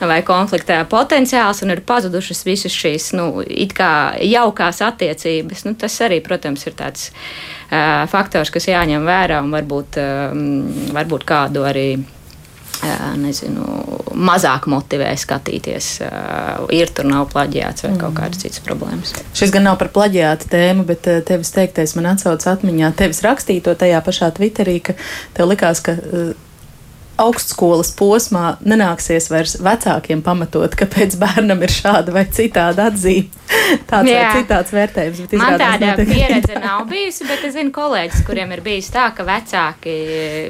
[0.00, 3.30] vai konfliktā potenciāls un ir pazudušas visas šīs nu,
[4.28, 5.64] jaukās attiecības.
[5.66, 10.46] Nu, tas arī, protams, ir tāds uh, faktors, kas jāņem vērā un varbūt, um,
[10.94, 11.90] varbūt kādu arī.
[13.18, 13.64] Nezinu,
[14.14, 15.90] mazāk motivē skatīties.
[16.74, 18.00] Ir tur nav plaģiāts vai mm.
[18.02, 19.14] kaut kādas citas problēmas.
[19.36, 22.92] Šis gan nav par plaģiāta tēmu, bet tevis teiktais man atsauc atmiņā.
[22.98, 24.98] Tevis rakstīto tajā pašā Twitterī, ka
[25.36, 25.96] tev likās, ka
[27.18, 33.38] augstskolas posmā nenāksies vairs vecākiem pamatot, kāpēc bērnam ir šāda vai citāda atzīme.
[33.88, 34.20] Tāds Jā.
[34.22, 35.20] vai citāds vērtējums.
[35.40, 39.94] Man tāda pieredze nav bijusi, bet es zinu kolēģis, kuriem ir bijis tā, ka vecāki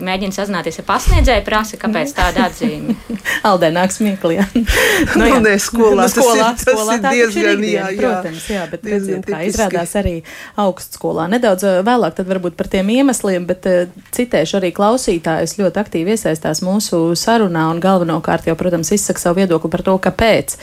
[0.05, 2.97] mēģina sazināties ar pasniedzēju, prasa, kāpēc tāda atzīme.
[3.49, 4.41] Aldē nāk smieklī.
[5.19, 5.41] nu, jā.
[5.45, 7.99] Nē, skolā, nu, skolā, tas ir, skolā tas ir diezgan, jā, jā.
[8.03, 10.15] Protams, jā, bet redziet, kā izrādās arī
[10.59, 11.29] augstskolā.
[11.33, 13.67] Nedaudz vēlāk tad varbūt par tiem iemesliem, bet
[14.15, 19.41] citēšu arī klausītājus ļoti aktīvi iesaistās piedalās mūsu sarunā un galvenokārt jau, protams, izsaka savu
[19.41, 20.57] viedokli par to, kāpēc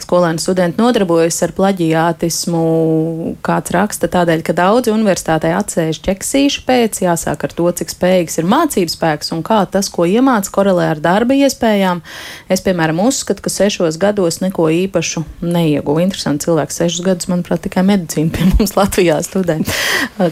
[0.00, 3.36] skolēni studenti nodarbojas ar plaģiātismu.
[3.42, 8.48] Kāds raksta tādēļ, ka daudzi universitātē atsēž ķeksīšu pēc, jāsāk ar to, cik spējīgs ir
[8.48, 12.02] mācības spēks un kā tas, ko iemāca, korelē ar darba iespējām.
[12.48, 16.02] Es, piemēram, uzskatu, ka sešos gados neko īpašu neieguvu.
[16.04, 19.60] Interesanti cilvēks sešus gadus, manuprāt, tikai medicīnu pie mums Latvijā studē.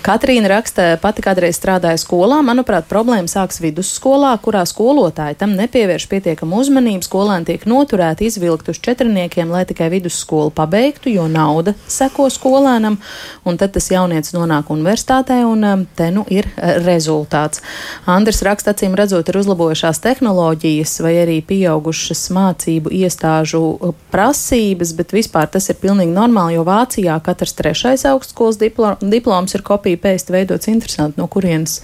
[0.05, 2.41] Katrīna raksta, pati kādreiz strādāja skolā.
[2.45, 8.69] Manuprāt, problēma sāks vidusskolā, kurā skolo skolotāji tam nepievērš pietiekamu uzmanību, skolēni tiek noturēti izvilkt
[8.69, 12.99] uz četrniekiem, lai tikai vidusskolu pabeigtu, jo nauda seko skolēnam,
[13.45, 17.63] un tad tas jaunietis nonāk universitātē, un um, te nu ir uh, rezultāts.
[18.07, 25.17] Andris raksta, acīm redzot, ir uzlabojušās tehnoloģijas vai arī pieaugušas mācību iestāžu uh, prasības, bet
[25.17, 30.69] vispār tas ir pilnīgi normāli, jo Vācijā katrs trešais augstskolas diploms ir kopija pēst veidots.
[30.69, 31.81] Interesanti, no kurienes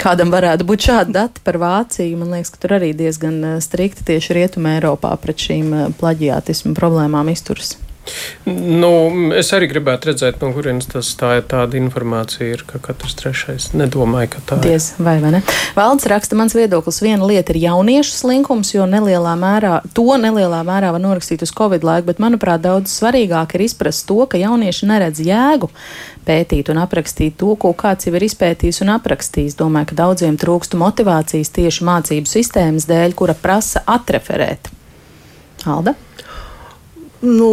[0.00, 2.18] kādam varētu būt šādi dati par Vāciju.
[2.20, 6.74] Man liekas, ka tur arī diezgan eh, strikti tieši Rietumē Eiropā pret šīm eh, plaģiātismu
[6.78, 7.76] problēmām izturas.
[8.48, 8.90] Nu,
[9.36, 11.44] es arī gribētu redzēt, no kurienes tas tā ir.
[11.50, 14.68] Tāda informācija ir, ka katrs trešais nedomāja, ka tā ir.
[14.70, 15.40] Diez, vai, vai ne?
[15.76, 20.92] Valdes raksta, mans viedoklis viena lieta ir jauniešu slinkums, jo nelielā mērā, to nelielā mērā
[20.96, 25.22] var norakstīt uz Covid laiku, bet manuprāt daudz svarīgāk ir izprast to, ka jaunieši neredz
[25.26, 25.70] jēgu
[26.26, 29.58] pētīt un aprakstīt to, ko kāds jau ir izpētījis un aprakstījis.
[29.60, 34.70] Domāju, ka daudziem trūkstu motivācijas tieši mācību sistēmas dēļ, kura prasa atreferēt.
[35.68, 35.96] Alda?
[37.20, 37.48] Nu,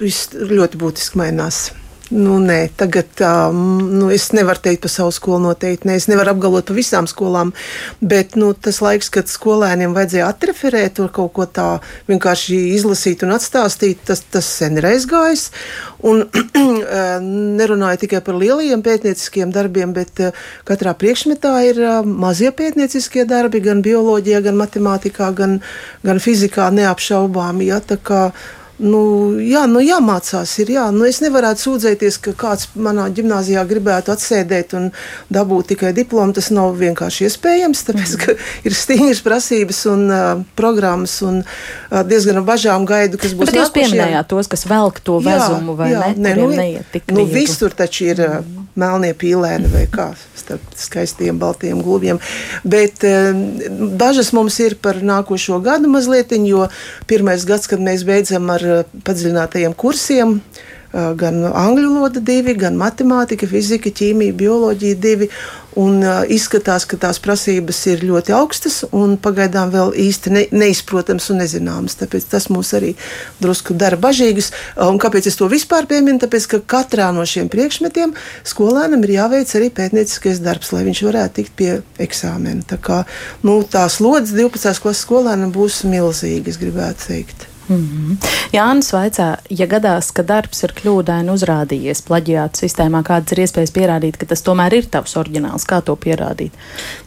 [0.00, 1.70] viss ļoti būtiski mainās.
[2.10, 5.86] Nu, nē, tagad um, nu, es nevaru teikt par savu skolu noteikti.
[5.86, 7.52] Ne, es nevaru apgalvot par visām skolām,
[8.02, 11.68] bet nu, tas laiks, kad skolēniem vajadzēja atreferēt to kaut ko tā
[12.10, 15.52] vienkārši izlasīt un atstāstīt, tas, tas sen ir aizgājis.
[16.02, 16.26] Un
[17.62, 23.62] nerunāju tikai par lielajiem pētnieciskiem darbiem, bet uh, katrā priekšmetā ir uh, mazie pētnieciskie darbi,
[23.62, 25.60] gan bioloģijā, gan matemātikā, gan,
[26.02, 27.70] gan fizikā neapšaubāmi.
[27.70, 27.78] Ja,
[28.80, 29.00] Nu,
[29.44, 30.54] jā, nu, jāmācās.
[30.62, 30.86] Ir, jā.
[30.94, 34.88] Nu, es nevaru sūdzēties, ka kāds manā gimnājā gribētu atsēdēt un
[35.32, 36.32] dabūt tikai diplomu.
[36.36, 38.36] Tas nav vienkārši iespējams, tāpēc ka
[38.68, 43.52] ir stingras prasības un uh, programmas un uh, diezgan bažām gaidu, kas būs.
[43.52, 46.30] Bet jūs pieminējāt tos, kas velk to vezumu vai jā, ne?
[46.30, 48.40] ne nu, neiet tik nu, visur taču ir uh,
[48.78, 52.20] melnie pīlēni vai kā starp skaistiem baltiem gulbiem.
[52.64, 53.30] Bet uh,
[54.00, 56.66] bažas mums ir par nākošo gadu mazliet, jo
[57.10, 58.66] pirmais gads, kad mēs beidzam ar
[59.06, 60.38] padziļinātajiem kursiem.
[60.90, 65.28] Gan angļu valoda, divi, gan matemātika, fizika, ķīmija, bioloģija, divi.
[65.78, 71.28] Un, uh, izskatās, ka tās prasības ir ļoti augstas un pagaidām vēl īsti ne, neizprotams
[71.30, 71.94] un nezināmas.
[72.00, 72.94] Tāpēc tas mūs arī
[73.42, 74.50] drusku dara bažīgus.
[74.82, 76.18] Un kāpēc es to vispār pieminu?
[76.22, 78.16] Tāpēc, ka katrā no šiem priekšmetiem
[78.48, 81.70] skolēnam ir jāveic arī pētnieciskais darbs, lai viņš varētu tikt pie
[82.02, 82.66] eksāmena.
[82.66, 83.04] Tā kā
[83.46, 84.82] nu, tās lodziņas 12.
[84.82, 87.49] klases skolēnam būs milzīgas, gribētu teikt.
[87.70, 88.16] Mm -hmm.
[88.52, 94.16] Jānis vaicā, ja gadās, ka darbs ir kļūdaini uzrādījies plaģiāta sistēmā, kādas ir iespējas pierādīt,
[94.18, 95.66] ka tas tomēr ir tavs oriģināls?
[95.70, 96.50] Kā to pierādīt?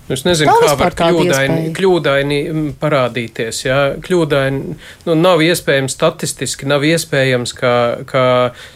[0.10, 3.65] Es nezinu, kā vispār var kļūdaini, kļūdaini mm, parādīties.
[3.65, 3.82] Jā.
[4.08, 8.26] Kļūdaini nu, nav iespējams statistiski, nav iespējams, ka, ka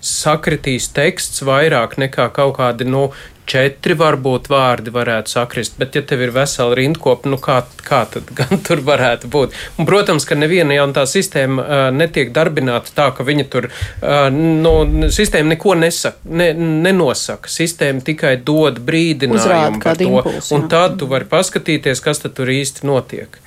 [0.02, 3.12] sakritīs teksts vairāk nekā kaut kādi nu,
[3.48, 8.30] četri varbūt vārdi varētu sakrist, bet ja tev ir vesela rindkopa, nu kā, kā tad
[8.36, 9.56] gan tur varētu būt?
[9.78, 14.28] Un, protams, ka neviena jau tā sistēma uh, netiek darbināta tā, ka viņa tur, uh,
[14.34, 14.74] nu,
[15.14, 17.52] sistēma neko nesaka, ne, nenosaka.
[17.52, 22.36] Sistēma tikai dod brīdinājumu Uzrāda par to, impulsu, un tad tu vari paskatīties, kas tad
[22.38, 23.40] tur īsti notiek.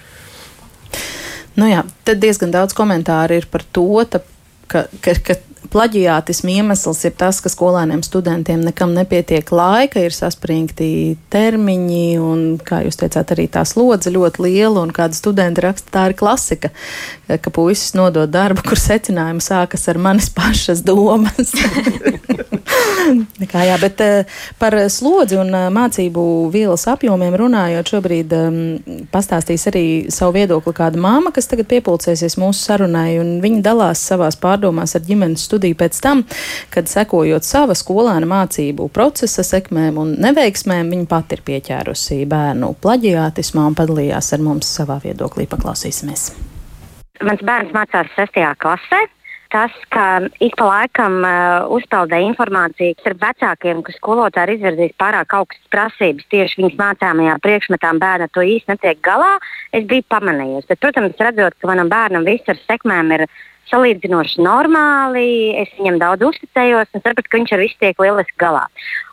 [1.59, 4.23] Nu jā, tad diezgan daudz komentāru ir par to, ta,
[4.71, 5.37] ka, ka, ka
[5.73, 12.83] plaģiātismu iemesls ir tas, ka skolēniem, studentiem nekam nepietiek laika, ir saspringti termiņi, un, kā
[12.87, 16.73] jūs teicāt, arī tā slodze ļoti liela, un kāda studenta raksta, tā ir klasika,
[17.31, 21.55] ka puisis nodod darbu, kur secinājumi sākas ar manis pašas domas.
[23.51, 24.29] Kā, jā, bet eh,
[24.61, 28.59] par slodzi un eh, mācību vielas apjomiem runājot, šobrīd um,
[29.11, 34.39] pastāstīs arī savu viedokli kāda māma, kas tagad piepulcēsies mūsu sarunai, un viņa dalās savās
[34.41, 36.25] pārdomās ar ģimenes studiju pēc tam,
[36.73, 43.69] kad sekojot sava skolēna mācību procesa sekmēm un neveiksmēm, viņa pati ir pieķērusi bērnu plaģiātismā
[43.69, 45.49] un padalījās ar mums savā viedoklī.
[45.51, 46.31] Paklausīsimies!
[47.21, 48.45] Mans bērns mācās 6.
[48.61, 49.07] klasē.
[49.51, 55.35] Tas, ka ik pa laikam uh, uzpeldē informācija ar vecākiem, ka skolotāji ir izvirzījis pārāk
[55.35, 59.33] augstas prasības tieši viņas mācāmajā priekšmetā, bērna to īsti netiek galā,
[59.75, 60.69] es biju pamanījusi.
[60.71, 63.27] Bet, protams, redzot, ka manam bērnam viss ar sekmēm ir
[63.71, 68.65] salīdzinoši normāli, es viņam daudz uzticējos un sapratu, ka viņš ar visu tiek lieliski galā.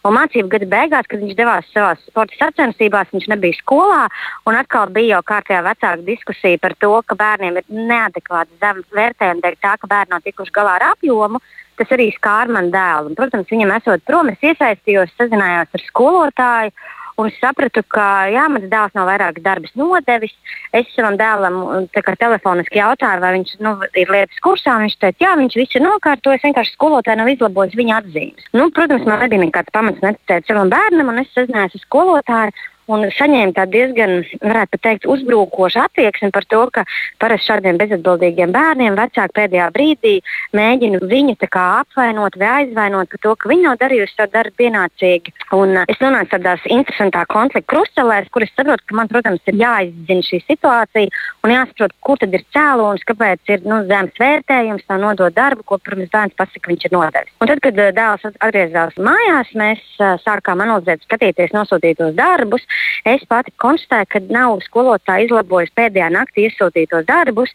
[0.08, 4.08] Un mācību gada beigās, kad viņš devās savā sporta sacensībās, viņš nebija skolā.
[4.48, 9.44] Un atkal bija jau kārtējā vecāka diskusija par to, ka bērniem ir neadekvāti zemes vērtējumi
[9.46, 11.42] dēļ tā, ka bērni nav tikuši galā ar apjomu.
[11.78, 13.12] Tas arī skāra man dēlu.
[13.12, 16.74] Un, protams, viņam esot prom, es iesaistījos, sazinājos ar skolotāju.
[17.18, 20.36] Un es sapratu, ka jā, mans dēls nav vairākas darbus nodevis.
[20.78, 21.88] Es savam dēlam
[22.22, 24.76] telefoniski jautāju, vai viņš nu, ir lietas kursā.
[24.84, 28.50] Viņš teica, jā, viņš visu ir nokārtojis, vienkārši skolotāji nav izlabojis viņa atzīmes.
[28.54, 32.58] Nu, protams, man nebija nekāds pamats neticēt savam bērnam, un es sazinājos ar skolotāju.
[32.88, 36.86] Un saņēma tādu diezgan, varētu teikt, uzbrukošu attieksmi par to, ka
[37.20, 40.14] parasti šādiem bezatbildīgiem bērniem vecāki pēdējā brīdī
[40.56, 45.34] mēģina viņu apvainot vai aizvainot par to, ka viņi nav darījuši savu darbu pienācīgi.
[45.58, 49.60] Un uh, es nonācu tādās interesantā konflikta krustelēs, kur es saprotu, ka man, protams, ir
[49.60, 51.12] jāizzina šī situācija
[51.44, 55.80] un jāsaprot, kur tad ir cēlonis, kāpēc ir nu, zemes vērtējums, tā nodot darbu, ko,
[55.84, 57.36] protams, bērns pasaka, ka viņš ir nodevis.
[57.42, 62.66] Un tad, kad uh, dēls atgriezās mājās, mēs uh, sākām analizēt, skatīties nosūtītos darbus.
[63.08, 67.54] Es pati konstatēju, ka nav skolotāja izlabojusi pēdējā naktī iesūtītos darbus,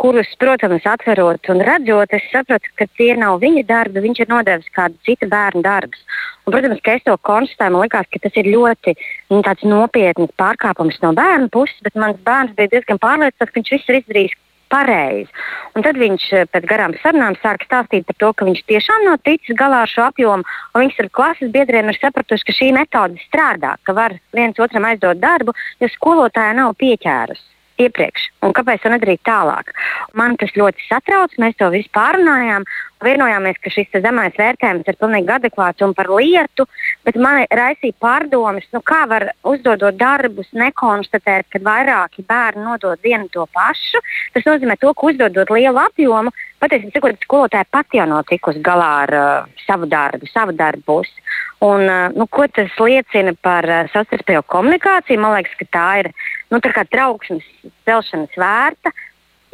[0.00, 4.70] kurus, protams, atverot un redzot, es sapratu, ka tie nav viņa darbi, viņš ir nodevis
[4.74, 6.00] kādu citu bērnu darbus.
[6.44, 8.96] Un, protams, ka es to konstatēju, man liekas, ka tas ir ļoti
[9.30, 13.92] nu, nopietns pārkāpums no bērna puses, bet mans bērns bija diezgan pārliecināts, ka viņš viss
[13.92, 14.40] ir izdarījis
[14.74, 15.30] pareizi.
[15.74, 19.22] Un tad viņš eh, pēc garām sarunām sāka stāstīt par to, ka viņš tiešām nav
[19.26, 23.22] ticis galā ar šo apjomu, un viņš ar klases biedriem ir sapratuši, ka šī metode
[23.28, 28.92] strādā, ka var viens otram aizdot darbu, jo skolotāja nav pieķērusi iepriekš, un kāpēc to
[28.92, 29.72] nedarīt tālāk.
[30.18, 32.66] Man tas ļoti satrauc, mēs to visu pārunājām.
[33.04, 36.64] Vienojāmies, ka šis zemais vērtējums ir pilnīgi adekvāts un par lietu,
[37.04, 43.28] bet man raisīja pārdomas, nu kā var uzdodot darbus, nekonstatēt, ka vairāki bērni nodod vienu
[43.34, 44.00] to pašu.
[44.32, 46.32] Tas nozīmē, to, ka uzdodot lielu apjomu,
[46.64, 51.26] patiesībā skolotāja pati jau nav tikusi galā ar uh, savu darbu, savu darbu pusi.
[51.64, 55.20] Un, uh, nu, ko tas liecina par uh, savstarpējo komunikāciju?
[55.20, 56.10] Man liekas, ka tā ir
[56.54, 57.46] nu, trauksmes
[57.88, 58.92] celšanas vērta,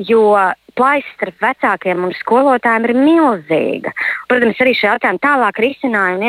[0.08, 0.22] jo
[0.78, 3.92] plaisa starp vecākiem un skolotājiem ir milzīga.
[4.30, 5.60] Protams, arī šī jautājuma tālāk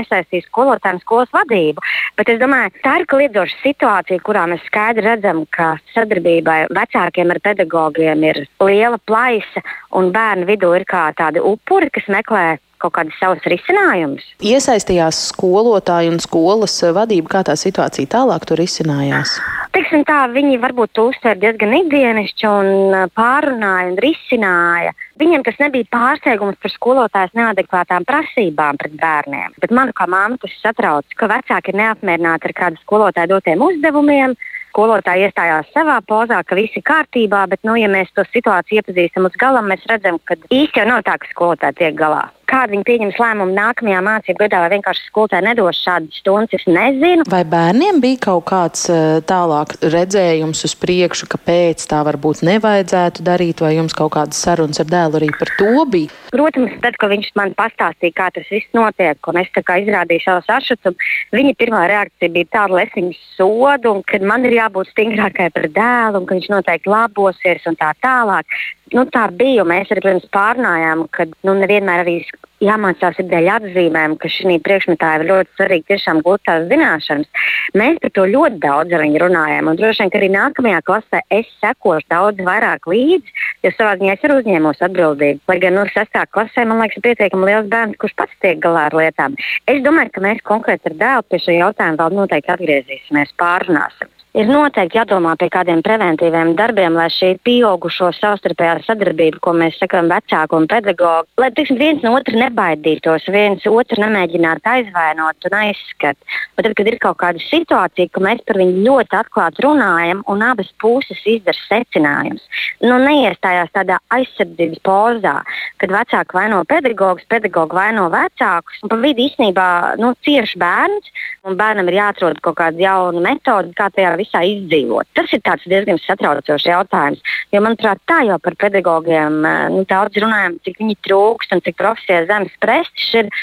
[0.01, 1.83] iesaistīja skolotāju un skolas vadību.
[2.19, 7.39] Bet es domāju, tā ir kliedzoša situācija, kurā mēs skaidri redzam, ka sadarbībai vecākiem ar
[7.43, 9.63] pedagogiem ir liela plaisa
[9.95, 14.25] un bērnu vidū ir kā tādi upuri, kas meklē kaut kādas savas risinājumus.
[14.41, 19.37] Iesaistījās skolotāji un skolas vadība, kā tā situācija tālāk tur izcinājās.
[19.71, 24.91] Teiksim tā, viņi varbūt to uztver diezgan ikdienišķi un pārunāja un risināja.
[25.21, 29.55] Viņiem tas nebija pārsteigums par skolotājas neadekvātām prasībām pret bērniem.
[29.63, 34.35] Bet man kā māma tas satrauc, ka vecāki ir neapmierināti ar kādu skolotāju dotiem uzdevumiem.
[34.71, 39.27] Skolotāji iestājās savā pozā, ka viss ir kārtībā, bet, nu, ja mēs to situāciju iepazīstam
[39.27, 42.29] līdz galam, mēs redzam, ka īsti jau nav tā, ka skolotāji tiek galā.
[42.51, 47.25] Kāda viņi pieņems lēmumu nākamajā mācību gadā, vai vienkārši skolotāji nedos šādas stundas, es nezinu.
[47.31, 53.63] Vai bērniem bija kaut kāds uh, tālāk redzējums uz priekšu, kāpēc tā varbūt nevajadzētu darīt,
[53.63, 56.11] vai jums kaut kādas sarunas ar dēlu arī par to bija?
[56.31, 61.09] Protams, tad, kad viņš man pastāstīja, kā tas viss notiek, un es izrādīju savu sašutumu,
[61.35, 65.49] viņa pirmā reakcija bija tāda, lai es viņu sodu, un ka man ir jābūt stingrākai
[65.55, 68.59] par dēlu, un ka viņš noteikti labosies un tā tālāk
[68.95, 69.65] nu, tā bija.
[69.67, 72.17] Mēs arī pirms pārnājām, ka nu, nevienmēr arī
[72.61, 77.47] jāmācās ir dēļ atzīmēm, ka šī priekšmetā ir ļoti svarīgi tiešām gūt tās zināšanas.
[77.77, 79.71] Mēs par to ļoti daudz ar viņu runājam.
[79.71, 84.15] Un droši vien, ka arī nākamajā klasē es sekošu daudz vairāk līdzi, jo savā ziņā
[84.15, 85.43] es arī uzņēmos atbildību.
[85.49, 86.23] Lai gan nu, 6.
[86.37, 89.37] klasē man liekas, ir pietiekami liels bērns, kurš pats tiek galā ar lietām.
[89.71, 94.47] Es domāju, ka mēs konkrēti ar dēlu pie šī jautājuma vēl noteikti atgriezīsimies, pārunāsim ir
[94.47, 100.59] noteikti jādomā pie kādiem preventīviem darbiem, lai šī pieaugušo savstarpējā sadarbība, ko mēs sakām vecāku
[100.59, 106.19] un pedagogu, lai tiksim, viens no otra nebaidītos, viens otru nemēģinātu aizvainot un aizskat.
[106.55, 110.45] Bet tad, kad ir kaut kāda situācija, ka mēs par viņu ļoti atklāti runājam un
[110.47, 112.47] abas puses izdara secinājumus,
[112.85, 115.35] nu, neiestājās tādā aizsardzības pozā,
[115.81, 119.67] kad vecāki vaino pedagogus, pedagogi vaino vecākus, un pa vidu īstenībā
[119.99, 121.11] nu, cieši bērns,
[121.47, 125.09] un bērnam ir jāatrod kaut kāda jauna metode, kā tajā visā izdzīvot.
[125.17, 127.23] Tas ir diezgan satraucošs jautājums.
[127.51, 131.79] Jo, manuprāt, tā jau par pedagogiem eh, nu, daudz runājam, cik viņi trūkst un cik
[131.81, 133.33] profesijā zemes prestižs ir.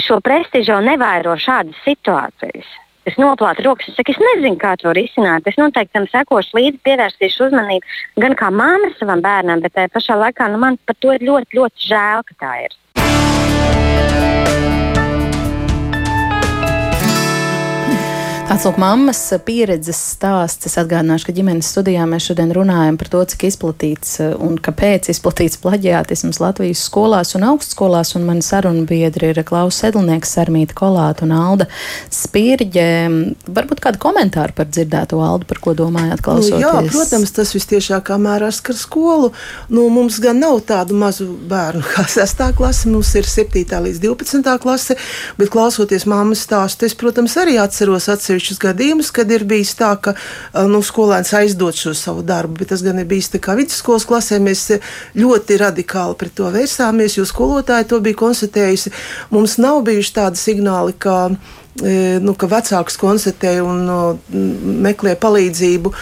[0.00, 2.70] Šo prestižu jau nevairo šādas situācijas.
[3.04, 5.48] Es noplātu rokas, es saku, es nezinu, kā to risināt.
[5.50, 10.16] Es noteikti tam sekošu līdzi, pievērsīšu uzmanību gan kā māma savam bērnam, bet tajā pašā
[10.22, 12.72] laikā nu, man par to ir ļoti, ļoti žēl, ka tā ir.
[18.42, 20.66] Tāds lūk, mammas pieredzes stāsts.
[20.68, 25.08] Es atgādināšu, ka ģimenes studijā mēs šodien runājam par to, cik izplatīts eh, un kāpēc
[25.08, 28.12] izplatīts plaģiātisms Latvijas skolās un augstskolās.
[28.18, 31.68] Un mani sarunu biedri ir Klaus Sedlnieks, Sarmīta Kolāta un Alda
[32.12, 32.84] Spirģe.
[33.46, 36.58] Varbūt kādu komentāru par dzirdēto Aldu, par ko domājāt klausoties?
[36.58, 39.32] Nu, jā, protams, tas vistiešākā mērā skar skolu.
[39.72, 42.44] Nu, mums gan nav tādu mazu bērnu kā 6.
[42.60, 43.64] klase, mums ir 7.
[43.88, 44.54] līdz 12.
[44.66, 45.00] klase,
[45.40, 49.94] bet klausoties mammas stāstu, es, protams, arī atceros atsevišķi atsevišķus gadījumus, kad ir bijis tā,
[50.00, 50.14] ka
[50.66, 54.40] nu, skolēns aizdod šo savu darbu, bet tas gan ir bijis tā kā vidusskolas klasē.
[54.42, 54.80] Mēs
[55.14, 58.92] ļoti radikāli pret to vērsāmies, jo skolotāji to bija konstatējusi.
[59.30, 61.30] Mums nav bijuši tādi signāli, ka
[61.80, 63.86] nu, ka vecāks konstatē un
[64.84, 65.92] meklē palīdzību.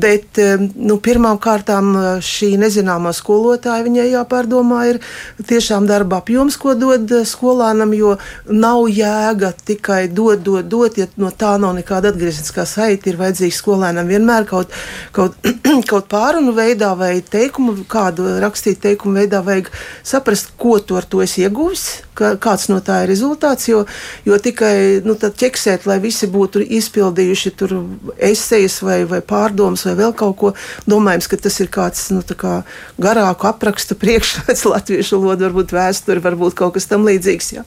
[0.00, 1.92] Bet e, nu, pirmām kārtām
[2.24, 5.00] šī nezināmā skolotāja viņai jāpārdomā ir
[5.48, 8.14] tiešām darba apjoms, ko dod skolānam, jo
[8.48, 13.12] nav jēga tikai dot, dot, dot, ja no tā nav nekāda atgriezniskā saita.
[13.12, 14.72] Ir vajadzīgs skolēnam vienmēr kaut,
[15.12, 15.36] kaut,
[15.90, 19.68] kaut pārunu veidā vai teikumu, kādu rakstīt teikumu veidā, vajag
[20.00, 23.84] saprast, ko tu ar to esi ieguvis, kāds no tā ir rezultāts, jo,
[24.26, 27.74] jo tikai nu, ķeksēt, lai visi būtu izpildījuši tur
[28.22, 30.52] esejas vai, vai pārdomas vai vēl kaut ko.
[30.88, 32.54] Domājams, ka tas ir kāds nu, kā
[33.02, 37.52] garāku aprakstu priekšstats latviešu valodu, varbūt vēsturi, varbūt kaut kas tam līdzīgs.
[37.56, 37.66] Jā.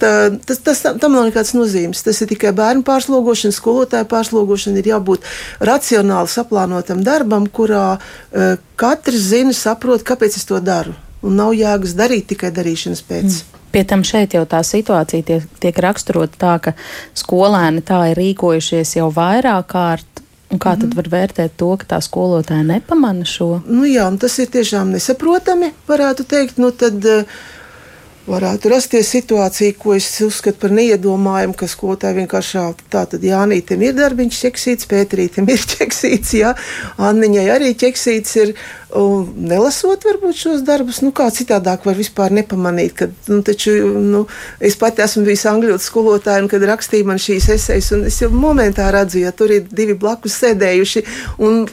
[0.00, 0.12] Tā,
[0.46, 2.04] tas, tas, tam nav nekāds nozīmes.
[2.04, 4.82] Tas ir tikai bērnu pārslogošana, skolotāju pārslogošana.
[4.82, 5.26] Ir jābūt
[5.64, 10.94] racionāli saplānotam darbam, kurā uh, katrs zina, saprot, kāpēc es to daru.
[11.24, 13.28] Un nav jēgas darīt tikai darīšanas pēc.
[13.40, 13.63] Mm.
[13.74, 16.72] Pie tam šeit jau tā situācija tiek, tiek raksturota tā, ka
[17.18, 20.10] skolēni tā ir rīkojušies jau vairāk kārt.
[20.52, 20.80] Un kā mm -hmm.
[20.80, 20.96] tad mhm.
[20.96, 23.62] var vērtēt to, ka tā skolotāja nepamana šo?
[23.66, 26.58] Nu jā, tas ir tiešām nesaprotami, varētu teikt.
[26.58, 27.24] Nu tad, uh,
[28.26, 33.96] varētu rasties situācija, ko es uzskatu par neiedomājumu, ka skolotāji vienkārši tā tad Jānītam ir
[33.98, 36.54] darbiņš ķeksīts, Pēterītam ir ķeksīts, jā,
[37.04, 38.54] Anniņai arī ķeksīts ir,
[38.96, 44.24] un nelasot varbūt šos darbus, nu kā citādāk var vispār nepamanīt, ka, nu taču, nu,
[44.62, 48.32] es pati esmu bijis angļu skolotāja, un kad rakstīja man šīs esejas, un es jau
[48.32, 51.04] momentā redzu, ja tur ir divi blakus sēdējuši
[51.44, 51.64] un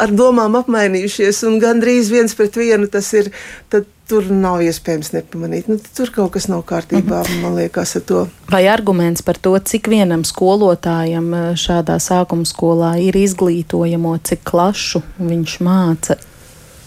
[0.00, 3.34] ar domām apmainījušies, un gandrīz viens pret vienu tas ir,
[3.68, 5.68] tad tur nav iespējams nepamanīt.
[5.70, 7.44] Nu, tur kaut kas nav kārtībā, -hmm.
[7.44, 8.24] man liekas, ar to.
[8.50, 15.02] Vai arguments par to, cik vienam skolotājam eh, šādā sākuma skolā ir izglītojamo, cik klašu
[15.18, 16.18] viņš māca,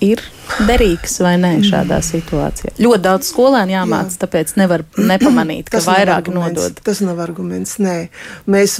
[0.03, 0.21] ir
[0.67, 2.75] derīgs vai nē šādā situācijā.
[2.83, 4.21] Ļoti daudz skolēnu jāmāca, Jā.
[4.25, 6.79] tāpēc nevar nepamanīt, ka vairāk nodod.
[6.83, 7.77] Tas nav arguments.
[7.83, 7.97] Nē.
[8.51, 8.79] Mēs,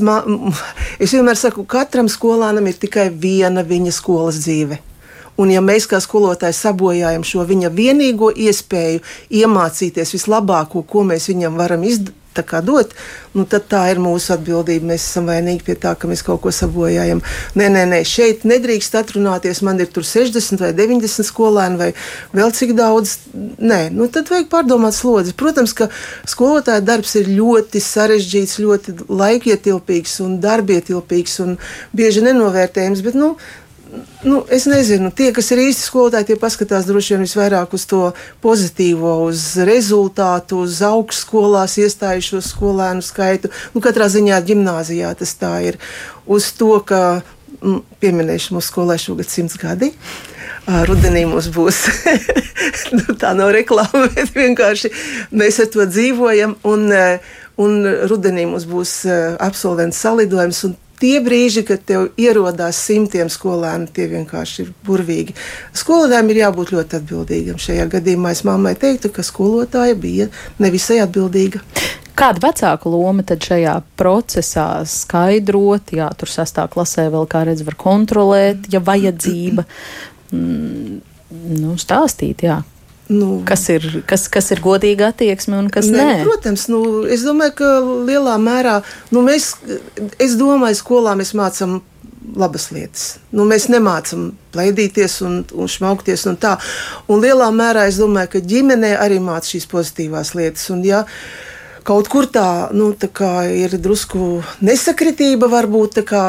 [0.99, 4.79] es vienmēr saku, katram skolānam ir tikai viena viņa skolas dzīve.
[5.41, 9.01] Un ja mēs kā skolotāji sabojājam šo viņa vienīgo iespēju
[9.41, 12.93] iemācīties vislabāko, ko mēs viņam varam izdarīt, dot,
[13.33, 14.87] nu, tad tā ir mūsu atbildība.
[14.93, 17.21] Mēs esam vainīgi pie tā, ka mēs kaut ko sabojājam.
[17.55, 19.61] Nē, nē, nē, šeit nedrīkst atrunāties.
[19.61, 21.93] Man ir tur 60 vai 90 skolēni vai
[22.33, 23.17] vēl cik daudz.
[23.33, 25.35] Nē, nu, tad vajag pārdomāt slodzi.
[25.37, 25.89] Protams, ka
[26.25, 31.57] skolotāja darbs ir ļoti sarežģīts, ļoti laikietilpīgs un darbietilpīgs un
[31.93, 33.05] bieži nenovērtējams.
[33.05, 33.35] Bet, nu,
[34.23, 38.01] nu, es nezinu, tie, kas ir īsti skolotāji, tie paskatās droši vien visvairāk uz to
[38.43, 43.51] pozitīvo, uz rezultātu, uz augstskolās iestājušos skolēnu skaitu.
[43.75, 45.79] Nu, katrā ziņā gimnājā tas tā ir.
[46.25, 47.21] Uz to, ka
[47.61, 49.93] nu, pieminēšu mūsu skolai šogad simts gadi.
[50.63, 51.81] Rudenī mums būs
[52.97, 54.93] nu, tā nav reklāma, bet vienkārši
[55.35, 56.55] mēs ar to dzīvojam.
[56.69, 56.87] Un,
[57.59, 57.75] un
[58.09, 59.01] rudenī mums būs
[59.43, 60.63] absolventu salidojums
[61.03, 65.35] tie brīži, kad tev ierodās simtiem skolēnu, tie vienkārši ir burvīgi.
[65.75, 67.59] Skolotājiem ir jābūt ļoti atbildīgam.
[67.59, 70.29] Šajā gadījumā es mammai teiktu, ka skolotāja bija
[70.63, 71.59] nevisai atbildīga.
[72.13, 77.75] Kāda vecāka loma tad šajā procesā skaidrot, jā, tur sastāv klasē vēl kā redz, var
[77.79, 79.65] kontrolēt, ja vajadzība,
[80.29, 80.99] mm,
[81.57, 82.61] nu, stāstīt, jā,
[83.11, 86.19] Nu, kas, ir, kas, kas ir godīga attieksme un kas ne, nē?
[86.23, 86.79] Protams, nu,
[87.11, 87.71] es domāju, ka
[88.07, 88.77] lielā mērā
[89.11, 89.53] nu, mēs,
[90.23, 91.81] es domāju, skolā mēs mācām
[92.39, 93.07] labas lietas.
[93.35, 96.55] Nu, mēs nemācām plaidīties un, un šmaukties un tā.
[97.11, 100.69] Un lielā mērā es domāju, ka ģimenē arī mācās šīs pozitīvās lietas.
[100.71, 101.52] Un, ja, uh,
[101.83, 106.25] kaut kur tā, nu, tā ir drusku nesakritība, varbūt kā,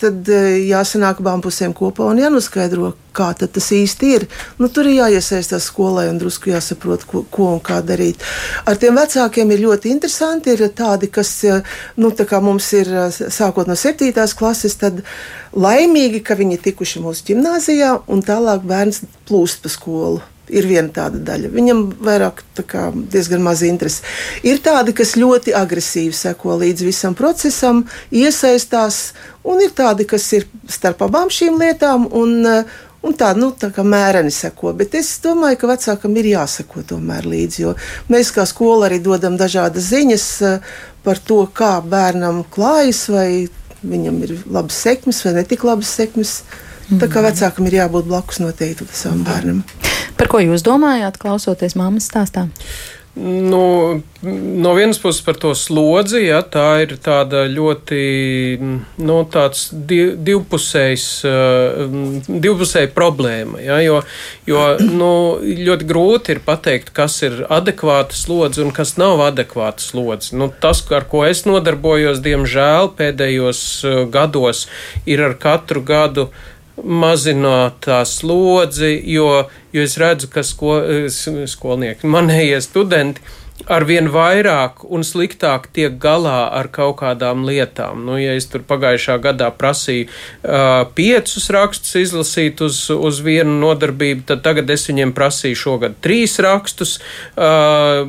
[0.00, 4.26] tad e, jāsanāk abām pusēm kopā un jānoskaidro, kā tas īsti ir.
[4.58, 8.22] Nu, tur ir jāiesaistās skolai un drusku jāsaprot, ko, ko un kā darīt.
[8.66, 10.54] Ar tiem vecākiem ir ļoti interesanti.
[10.54, 11.60] Ir tādi, kas e,
[12.00, 14.12] nu, tā mums ir e, sākot no 7.
[14.38, 15.02] klases, tad
[15.54, 20.22] laimīgi, ka viņi tikuši mūsu gimnājā un tālāk bērns plūst pa skolu
[20.52, 21.50] ir viena tāda daļa.
[21.54, 24.04] Viņam vairāk kā, diezgan maz interesi.
[24.46, 29.14] Ir tādi, kas ļoti agresīvi seko līdz visam procesam, iesaistās,
[29.44, 32.10] un ir tādi, kas ir starp abām šīm lietām.
[32.12, 32.64] Un,
[33.04, 37.28] Un tā, nu, tā kā mēreni seko, bet es domāju, ka vecākam ir jāseko tomēr
[37.28, 37.74] līdzi, jo
[38.08, 40.72] mēs kā skola arī dodam dažādas ziņas eh,
[41.04, 43.28] par to, kā bērnam klājas, vai
[43.84, 46.38] viņam ir labas sekmes vai netik labas sekmes.
[47.00, 49.64] Tā kā vecākam ir jābūt blakus noteikti savam bērnam.
[50.18, 52.48] Par ko jūs domājāt, klausoties mammas stāstā?
[53.16, 54.02] Nu,
[54.62, 57.98] no vienas puses par to slodzi, ja, tā ir tāda ļoti
[59.06, 59.18] nu,
[59.86, 61.04] div, divpusējs,
[62.26, 63.60] divpusēja problēma.
[63.62, 64.00] Ja, jo
[64.50, 70.34] jo nu, ļoti grūti ir pateikt, kas ir adekvāta slodze un kas nav adekvāta slodze.
[70.34, 73.62] Nu, tas, ar ko es nodarbojos, diemžēl pēdējos
[74.10, 74.66] gados,
[75.06, 76.32] ir ar katru gadu
[76.82, 79.44] mazināt tā slodzi, jo,
[79.74, 80.80] jo es redzu, ka sko,
[81.50, 83.22] skolnieki, manējie studenti
[83.70, 88.02] arvien vairāk un sliktāk tiek galā ar kaut kādām lietām.
[88.04, 94.26] Nu, ja es tur pagājušā gadā prasīju uh, piecus rakstus izlasīt uz, uz vienu nodarbību,
[94.28, 96.98] tad tagad es viņiem prasīju šogad trīs rakstus,
[97.38, 98.02] uh,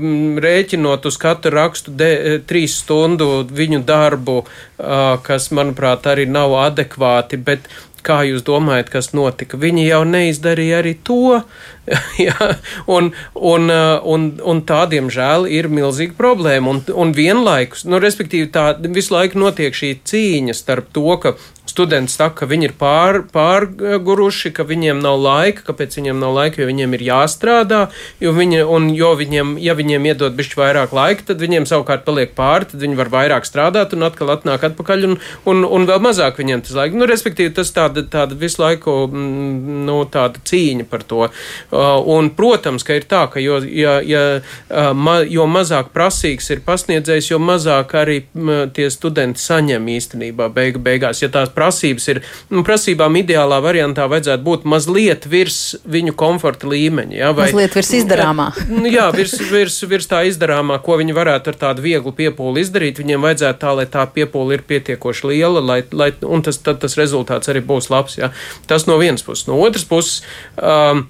[0.44, 2.12] rēķinot uz katru rakstu de,
[2.50, 7.70] trīs stundu viņu darbu, uh, kas, manuprāt, arī nav adekvāti, bet
[8.06, 9.60] kā jūs domājat, kas notika?
[9.62, 11.42] Viņi jau neizdarīja arī to.
[12.28, 12.52] ja?
[12.88, 13.70] un, un,
[14.16, 16.76] un, un tā, diemžēl, ir milzīga problēma.
[16.76, 21.36] Un, un vienlaikus, nu, respektīvi, tā visu laiku notiek šī cīņa starp to, ka
[21.76, 26.62] studenti saka, ka viņi ir pār, pārguruši, ka viņiem nav laika, kāpēc viņiem nav laika,
[26.62, 27.82] jo viņiem ir jāstrādā,
[28.24, 32.36] jo, viņi, un, jo viņiem, ja viņiem iedod bišķi vairāk laika, tad viņiem savukārt paliek
[32.38, 35.18] pāri, tad viņi var vairāk strādāt un atkal atnāk atpakaļ un,
[35.52, 37.00] un, un vēl mazāk viņiem tas laika.
[37.00, 41.26] Nu, respektīvi, tas tāda, tāda visu laiku, mm, nu, tāda cīņa par to.
[41.76, 46.48] Uh, un, protams, ka ir tā, ka jo, ja, ja, uh, ma, jo mazāk prasīgs
[46.54, 48.22] ir pasniedzējs, jo mazāk arī
[48.76, 51.20] tie studenti saņem īstenībā beigu beigās.
[51.24, 52.22] Ja tās prasības ir,
[52.54, 57.18] nu, prasībām ideālā variantā vajadzētu būt mazliet virs viņu komforta līmeņa.
[57.18, 58.52] Ja, vai, mazliet virs izdarāmā.
[58.76, 63.02] Nu, jā, virs, virs, virs tā izdarāmā, ko viņi varētu ar tādu vieglu piepūli izdarīt.
[63.02, 66.98] Viņiem vajadzētu tā, lai tā piepūle ir pietiekoši liela, lai, lai, un tas, tad, tas
[67.00, 68.20] rezultāts arī būs labs.
[68.22, 68.32] Ja.
[68.70, 69.48] Tas no vienas puses.
[69.50, 70.22] No otras puses.
[70.56, 71.08] Um,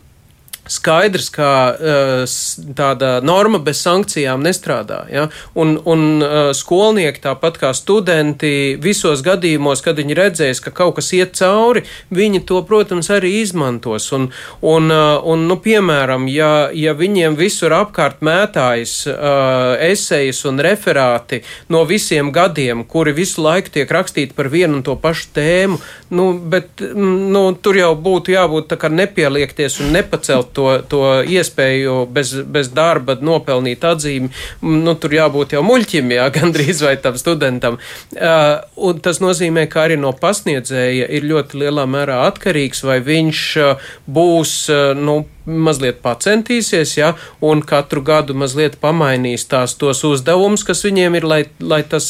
[0.72, 2.36] skaidrs, ka uh,
[2.78, 5.04] tāda norma bez sankcijām nestrādā.
[5.12, 5.28] Ja?
[5.54, 11.12] Un, un uh, skolnieki, tāpat kā studenti, visos gadījumos, kad viņi redzēs, ka kaut kas
[11.18, 11.86] iet cauri,
[12.16, 14.10] viņi to, protams, arī izmantos.
[14.16, 14.30] Un,
[14.66, 18.96] un, uh, un nu, piemēram, ja, ja viņiem visur apkārt mētājas
[19.86, 21.42] esejas un referāti
[21.72, 25.80] no visiem gadiem, kuri visu laiku tiek rakstīti par vienu un to pašu tēmu,
[26.16, 32.72] nu, bet nu, tur jau būtu jābūt nepieliekties un nepacelt to, to iespēju bez, bez
[32.76, 34.32] darba nopelnīt atzīmi,
[34.66, 37.80] nu, tur jābūt jau muļķim, jā, gandrīz vai tam studentam.
[38.16, 38.58] Uh,
[38.90, 43.88] un tas nozīmē, ka arī no pasniedzēja ir ļoti lielā mērā atkarīgs, vai viņš uh,
[44.08, 47.14] būs, uh, nu, mazliet pacentīsies, ja,
[47.46, 52.08] un katru gadu mazliet pamainīs tās tos uzdevumus, kas viņiem ir, lai, lai tas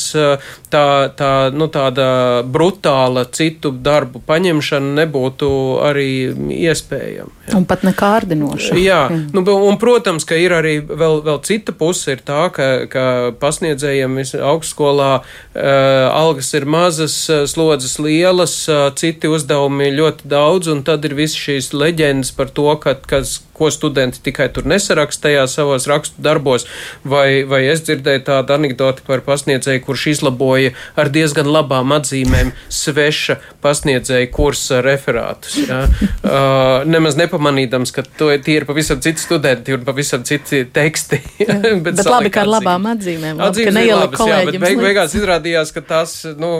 [0.71, 0.85] tā,
[1.17, 2.07] tā, nu, tāda
[2.47, 5.49] brutāla citu darbu paņemšana nebūtu
[5.85, 6.09] arī
[6.55, 7.31] iespējama.
[7.45, 7.57] Ja.
[7.59, 8.77] Un pat nekārdinoša.
[8.79, 9.19] Jā, jā.
[9.35, 13.05] Nu, un, protams, ka ir arī vēl, vēl cita puse ir tā, ka, ka
[13.41, 15.65] pasniedzējiem augstskolā uh,
[16.09, 17.17] algas ir mazas,
[17.51, 22.69] slodzes lielas, uh, citi uzdevumi ļoti daudz, un tad ir viss šīs leģendas par to,
[22.81, 26.65] ka, ka kas, ko studenti tikai tur nesaraksta tajā savos rakstu darbos,
[27.07, 33.37] vai, vai es dzirdēju tādu anekdoti par pasniedzēju, kurš izlaboja ar diezgan labām atzīmēm sveša
[33.63, 35.59] pasniedzēja kursa referātus.
[35.65, 35.85] Ja?
[36.25, 41.19] Uh, nemaz nepamanīdams, ka to, tie ir pavisam citi studenti un pavisam citi teksti.
[41.85, 43.37] bet bet labi, ka ar labām atzīmēm.
[43.37, 46.51] Labi, atzīmes ir labas, jā, bet beig, beigās izrādījās, ka tās, nu,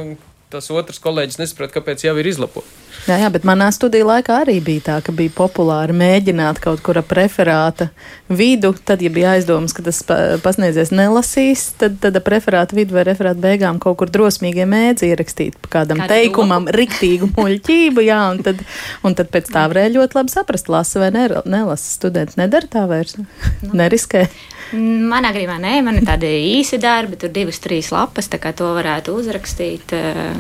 [0.53, 2.84] tas otrs kolēģis nesaprata, kāpēc jau ir izlabots.
[3.05, 6.97] Jā, jā, bet manā studiju laikā arī bija tā, ka bija populāri mēģināt kaut kur
[6.97, 7.91] ap referāta
[8.33, 8.71] vidu.
[8.81, 9.99] Tad, ja bija aizdomas, ka tas
[10.41, 15.69] pasniedzies nelasīs, tad, tad ap referāta vidu vai referāta beigām kaut kur drosmīgie mēdzi ierakstīt
[15.69, 16.77] kādam Kādu teikumam, domu?
[16.81, 18.07] riktīgu muļķību.
[18.09, 18.65] Jā, un tad,
[19.05, 21.85] un tad pēc tā varēja ļoti labi saprast, lasa vai nelasa.
[21.99, 23.29] Students nedara tā vairs, nu.
[23.77, 24.25] neriskē.
[24.73, 28.73] Manā gadījumā nē, man ir tādi īsi darbi, tur divas, trīs lapas, tā kā to
[28.73, 29.93] varētu uzrakstīt.
[29.93, 30.31] Eh,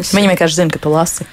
[0.00, 0.16] es...
[0.16, 1.28] Viņi vienkārši zina, ka tu lasi.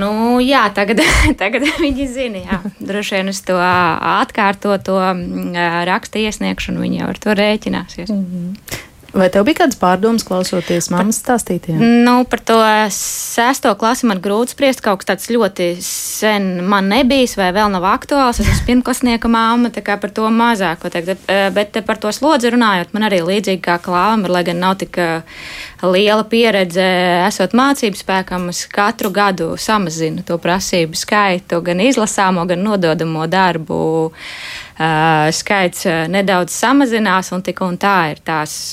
[0.00, 1.02] Nu, jā, tagad,
[1.40, 2.44] tagad viņi zina.
[2.44, 2.60] Jā.
[2.80, 5.58] Droši vien uz to atkārtoto mm,
[5.88, 8.12] rakstu iesniegšanu viņi jau ar to rēķināsies.
[8.12, 8.86] Mm -hmm.
[9.10, 11.80] Vai tev bija kādas pārdomas, klausoties mammas stāstītājiem?
[12.06, 12.58] Nu, par to
[12.94, 14.82] sesto klasi man grūti spriest.
[14.84, 18.38] Kaut kas tāds ļoti sen man nebijis, vai vēl nav aktuāls.
[18.38, 21.26] Es esmu pirmklasnieka māma, tā kā par to mazāk pateikt.
[21.26, 25.00] Eh, bet par to slodzi runājot, man arī līdzīgi kā klāvam, lai gan nav tik
[25.02, 25.42] eh,
[25.82, 26.86] liela pieredze,
[27.26, 33.80] esot mācību spēkam, es katru gadu samazinu to prasību skaitu, gan izlasāmo, gan nododamo darbu
[35.36, 38.72] skaits nedaudz samazinās, un tik un tā ir tās,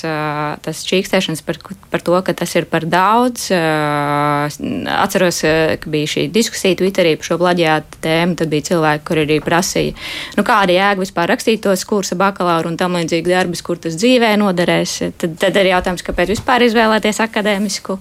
[0.64, 1.58] tas čīkstēšanas par,
[1.92, 3.50] par to, ka tas ir par daudz.
[3.52, 5.42] Atceros,
[5.82, 9.96] ka bija šī diskusija Twitterī par šo plaģiātu tēmu, tad bija cilvēki, kur arī prasīja,
[10.38, 14.32] nu kāda jēga vispār rakstīt tos kursa bakalauru un tam līdzīgi darbus, kur tas dzīvē
[14.40, 14.96] noderēs.
[15.20, 17.98] Tad, tad ir jautājums, kāpēc vispār izvēlēties akadēmisku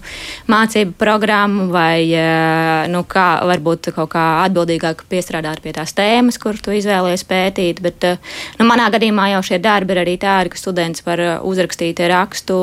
[0.47, 2.07] mācību programmu vai,
[2.93, 7.83] nu kā, varbūt kaut kā atbildīgāk piestrādāt pie tās tēmas, kur tu izvēlējies pētīt.
[7.83, 8.17] Bet, Bet eh,
[8.59, 12.57] nu, manā gadījumā jau šie darbi ir arī tādi, ka students var eh, uzrakstīt rakstu,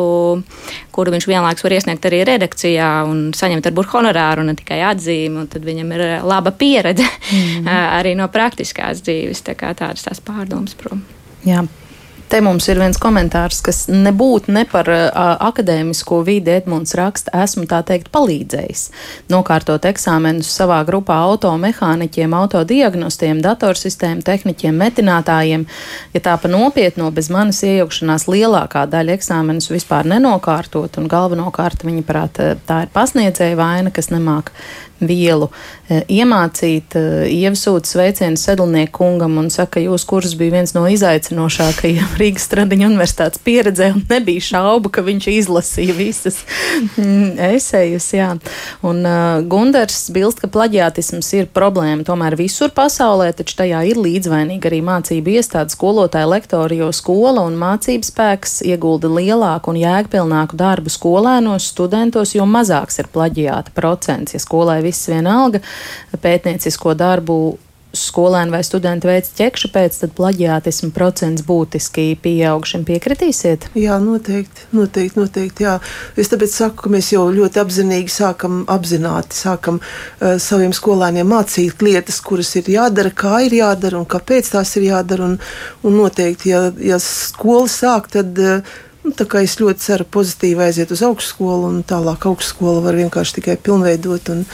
[0.94, 5.48] kuru viņš vienlaikus var iesniegt arī redakcijā un saņemt varbūt honorāru ne tikai atzīmi.
[5.50, 7.70] Tad viņam ir eh, laba pieredze mm.
[7.98, 9.42] arī no praktiskās dzīves.
[9.48, 11.02] Tā kā tādas tās pārdomas prom.
[11.44, 11.64] Jā,
[12.28, 15.08] Te mums ir viens komentārs, kas nebūtu ne par uh,
[15.44, 18.84] akadēmisko vidi Edmunds raksta, esmu tā teikt palīdzējis.
[19.32, 25.66] Nokārtot eksāmenus savā grupā automehāniķiem, autodiagnostiem, datorsistēmu tehniķiem, metinātājiem.
[26.16, 32.08] Ja tā pa nopietno bez manas iejaukšanās lielākā daļa eksāmenus vispār nenokārtot, un galvenokārt viņa
[32.08, 34.50] prāt tā ir pasniedzēja vaina, kas nemāk
[35.00, 35.48] vielu
[35.88, 36.96] e, iemācīt.
[36.96, 42.46] E, Ievsūta sveicienu sedlnieku kungam un saka, ka jūsu kurs bija viens no izaicinošākajiem Rīgas
[42.48, 46.40] Stradiņa universitātes pieredzē, un nebija šaubu, ka viņš izlasīja visas
[47.00, 48.10] mm, esejas.
[48.14, 48.30] Jā.
[48.86, 54.70] Un uh, Gundars bilst, ka plaģiātisms ir problēma tomēr visur pasaulē, taču tajā ir līdzvainīgi
[54.70, 60.92] arī mācību iestādes skolotāji, lektori, jo skola un mācības spēks iegulda lielāku un jēgpilnāku darbu
[60.92, 64.36] skolēnos, studentos, jo mazāks ir plaģiāta procents.
[64.36, 65.62] Ja skolai viss vienalga
[66.22, 67.38] pētniecisko darbu
[67.94, 72.66] skolēni vai studenti veic ķekšu pēc, tad plaģiātismu procents būtiski pieaug.
[72.68, 73.68] Šim piekritīsiet?
[73.78, 75.66] Jā, noteikti, noteikti, noteikti.
[75.66, 75.76] Jā.
[76.20, 81.84] Es tāpēc saku, ka mēs jau ļoti apzinīgi sākam apzināti, sākam uh, saviem skolēniem mācīt
[81.84, 85.30] lietas, kuras ir jādara, kā ir jādara un kāpēc tās ir jādara.
[85.30, 85.38] Un,
[85.86, 88.74] un noteikti, ja, ja skola sāk, tad uh,
[89.04, 93.36] Nu, tā kā es ļoti ceru pozitīvi aiziet uz augstskolu, un tālāk augstskola var vienkārši
[93.36, 94.44] tikai pilnveidot un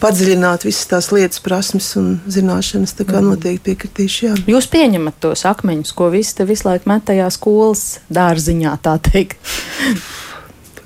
[0.00, 2.96] padziļināt visas tās lietas, prasmes un zināšanas.
[2.96, 4.22] Tā kā noteikti piekritīšu.
[4.30, 4.38] Jā.
[4.48, 9.36] Jūs pieņemat tos akmeņus, ko visi te visu laiku met tajā skolas dārziņā, tā teikt.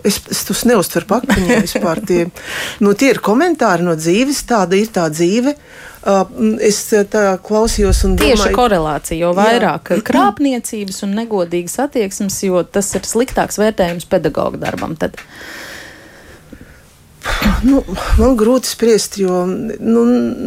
[0.03, 2.03] Es, es tos neuztveru akmeņiem vispār.
[2.07, 2.27] Tie,
[2.83, 5.55] nu, tie ir komentāri no dzīves, tāda ir tā dzīve.
[6.03, 6.25] Uh,
[6.59, 6.81] es
[7.13, 13.07] tā klausījos un Tieši domāju, korelācija, jo vairāk krāpniecības un negodīgas attieksmes, jo tas ir
[13.07, 14.99] sliktāks vērtējums pedagoģa darbam.
[14.99, 15.21] Tad.
[17.63, 17.81] Nu,
[18.19, 20.03] man grūti spriest, jo nu,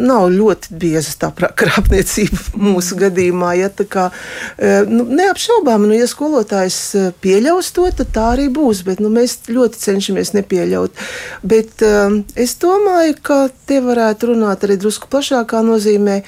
[0.07, 3.53] nav ļoti bieza tā krāpniecība mūsu gadījumā.
[3.59, 4.09] Ja, kā,
[4.57, 8.83] e, nu, neapšaubām, nu, ja skolotājs e, pieļaus to, tad tā arī būs.
[8.87, 11.05] Bet, nu, mēs ļoti cenšamies nepieļaut.
[11.45, 16.21] Bet, um, es domāju, ka te varētu runāt arī drusku plašākā nozīmē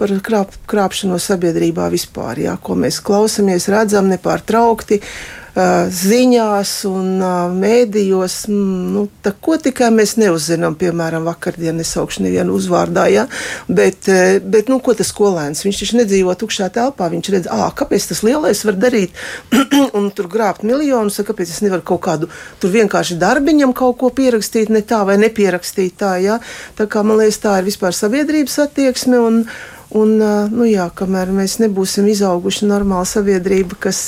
[0.00, 4.98] par krāp, krāpšanos sabiedrībā vispār, jā, ko mēs klausāmies, redzam nepārtraukti.
[4.98, 7.18] uh, Ziņās un
[7.58, 9.02] mēdījos, nu,
[9.44, 10.78] ko tikai mēs neuzzinām.
[10.80, 13.26] Piemēram, vakardien nesaukšu nevienu uzvārdā, ja?
[13.68, 14.08] bet,
[14.48, 15.60] bet nu, ko tas skolēns?
[15.66, 17.10] Viņš taču nedzīvo tukšā telpā.
[17.12, 19.20] Viņš redz, ah, kāpēc tas lielais var darīt
[19.98, 22.30] un tur grābt miljonus, kāpēc es nevaru kaut kādu
[22.62, 26.16] tur vienkārši darbiņam kaut ko pierakstīt, ne tā vai nepierakstīt tā.
[26.24, 26.40] Ja?
[26.80, 29.20] Tā kā man liekas, tā ir vispār sabiedrības attieksme.
[29.20, 29.44] Un,
[29.92, 30.14] Un,
[30.48, 34.00] nu jā, kamēr mēs nebūsim izauguši normāla sabiedrība, kas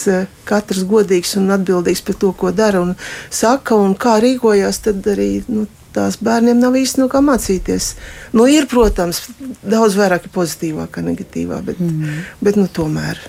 [0.48, 2.94] katrs godīgs un atbildīgs par to, ko dara un
[3.28, 7.92] saka un kā rīkojas, tad arī nu, tās bērniem nav īsti no kā mācīties.
[8.32, 9.26] Nu, ir, protams,
[9.60, 12.20] daudz vairāk ir pozitīvā nekā negatīvā, bet, mm.
[12.44, 13.20] bet nu, tomēr.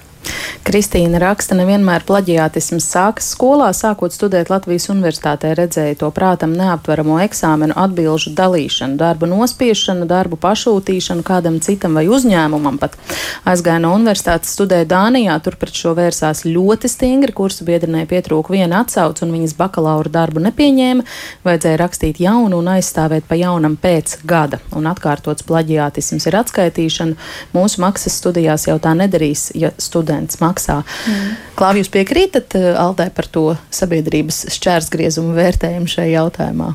[0.65, 7.75] Kristīna raksta, nevienmēr plaģiātisms sākas skolā, sākot studēt Latvijas universitātē, redzēja to prātam neaptveramo eksāmenu
[7.77, 12.97] atbilžu dalīšanu, darbu nospiešanu, darbu pašūtīšanu kādam citam vai uzņēmumam pat.
[13.45, 18.81] Aizgāja no universitātes studēt Dānijā, tur pret šo vērsās ļoti stingri, kursu biedrinē pietrūka viena
[18.81, 21.05] atsauce un viņas bakalaura darbu nepieņēma,
[21.45, 27.21] vajadzēja rakstīt jaunu un aizstāvēt pa jaunam pēc gada, un atkārtots plaģiātisms ir atskaitīšana.
[27.53, 29.75] Mūsu maksas studijās jau tā nedarīs, ja
[30.15, 30.81] students maksā.
[31.07, 31.35] Mm.
[31.55, 36.73] Klāv, jūs piekrītat eh, Aldai par to sabiedrības šķērsgriezumu vērtējumu šajā jautājumā?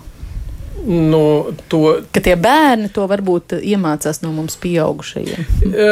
[0.80, 5.42] Nu, to, Ka tie bērni to varbūt iemācās no mums pieaugušajiem.
[5.68, 5.88] E,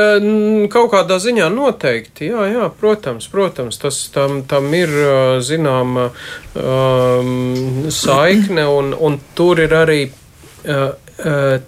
[0.73, 6.07] Kaut kādā ziņā noteikti, jā, jā protams, protams, tas tam, tam ir ā, zināma
[6.57, 10.89] um, saikne, un, un tur ir arī uh,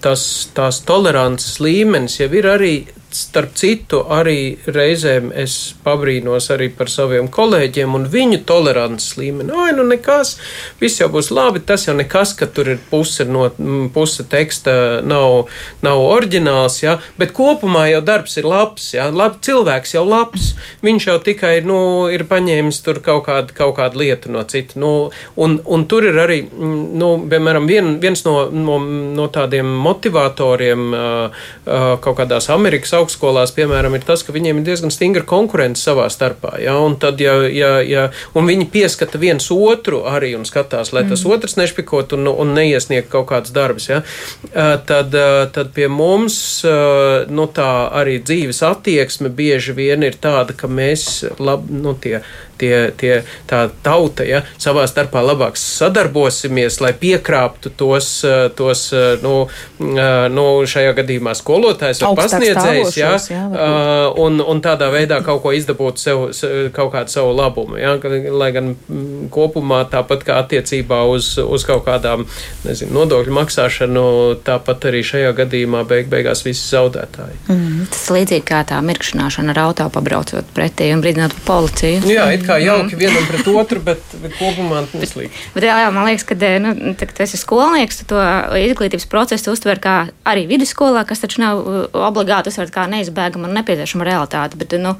[0.00, 0.24] tas,
[0.56, 2.74] tās tolerances līmenis, jau ir arī.
[3.10, 9.50] Starp citu, arī reizēm es pabrīnos arī par saviem kolēģiem un viņu tolerances līmeni.
[9.50, 10.36] Ai, nu nekas,
[10.78, 11.62] viss jau būs labi.
[11.66, 13.48] Tas jau nekas, ka tur ir puse, no,
[13.94, 15.50] puse teksta nav,
[15.82, 16.98] nav oriģināls, ja?
[17.18, 18.92] bet kopumā jau darbs ir labs.
[18.94, 19.08] Ja?
[19.10, 20.52] Lab, cilvēks jau labs.
[20.86, 21.80] Viņš jau tikai nu,
[22.14, 24.78] ir paņēmis tur kaut kādu, kaut kādu lietu no cita.
[24.78, 24.92] Nu,
[25.34, 28.78] un, un tur ir arī, nu, piemēram, vien, viens no, no,
[29.18, 30.88] no tādiem motivatoriem
[31.66, 36.54] kaut kādās Amerikas augstskolās, piemēram, ir tas, ka viņiem ir diezgan stingra konkurence savā starpā.
[36.62, 36.76] Ja?
[36.80, 41.24] Un, tad, ja, ja, ja, un viņi pieskata viens otru arī un skatās, lai tas
[41.24, 41.34] mm.
[41.36, 43.90] otrs nešpikot un, un neiesniegt kaut kādas darbus.
[43.90, 44.02] Ja?
[44.86, 45.16] Tad,
[45.54, 46.38] tad pie mums
[47.30, 52.20] nu, tā arī dzīves attieksme bieži vien ir tāda, ka mēs lab, nu, tie,
[52.60, 59.14] tie, tie, tā tauta ja, savā starpā labāk sadarbosimies, lai piekrāptu tos, uh, tos uh,
[59.22, 64.20] nu, uh, nu, šajā gadījumā skolotājs vai pasniedzējs, ja, jā, varbūt.
[64.24, 67.78] un, un tādā veidā kaut ko izdabūt sev, se- kaut kādu savu labumu.
[67.80, 72.26] Ja, ka- lai gan mm, kopumā tāpat kā attiecībā uz, uz kaut kādām
[72.66, 74.04] nezinu, nodokļu maksāšanu,
[74.46, 77.38] tāpat arī šajā gadījumā beig, beigās visi zaudētāji.
[77.52, 82.02] Mm, tas līdzīgi kā tā mirkšķināšana ar auto pabraucot pretī un brīdināt policiju.
[82.10, 85.30] Jā, it kā jauki vienam pret otru, bet, bet kopumā neslīgi.
[85.54, 88.20] Bet, jā, jā, man liekas, ka nu, tā, ka tu esi skolnieks, tu to
[88.60, 89.96] izglītības procesu uztver kā
[90.26, 94.58] arī vidusskolā, kas taču nav uh, obligāti uztvert kā neizbēgama un nepieciešama realitāte.
[94.60, 94.94] Bet, nu,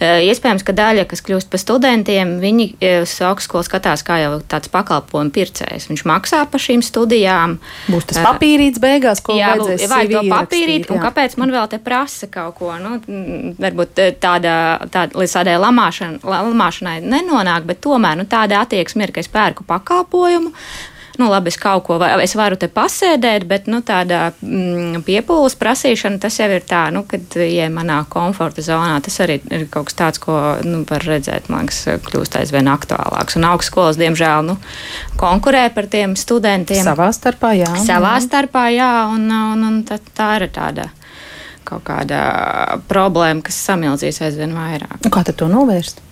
[0.00, 4.32] eh, iespējams, ka daļa, kas kļūst par studentiem, viņi eh, uz augstskolu skatās kā jau
[4.48, 5.88] tāds pakalpojumu pircējs.
[5.90, 7.58] Viņš maksā par šīm studijām.
[7.90, 11.80] Būs tas papīrīts beigās, ko Jā, vajadzēs vai to papīrīt, un kāpēc man vēl te
[11.82, 12.72] prasa kaut ko?
[12.82, 12.98] Nu,
[13.60, 14.56] varbūt eh, tāda,
[14.92, 16.22] tāda līdz tādai lamāšana,
[16.86, 20.52] lamāšanai nenonāk, bet tomēr nu, tāda attieksme ir, ka es pērku pakalpojumu.
[21.16, 25.56] Nu, labi, es kaut ko, vai es varu te pasēdēt, bet nu, tāda mm, piepūles
[25.56, 28.98] prasīšana, tas jau ir tā, nu, kad ieej manā komforta zonā.
[29.00, 33.38] Tas arī ir kaut kas tāds, ko nu, var redzēt, man liekas, kļūst aizvien aktuālāks.
[33.40, 34.58] Un augstskolas, diemžēl, nu,
[35.16, 37.72] konkurē par tiem studentiem Savā starpā, jā.
[37.80, 40.90] savā starpā, jā, un, un, un tā, tā ir tāda
[41.66, 42.20] kaut kāda
[42.90, 45.00] problēma, kas samildzīs aizvien vairāk.
[45.00, 46.04] Un Kā tad to novērst?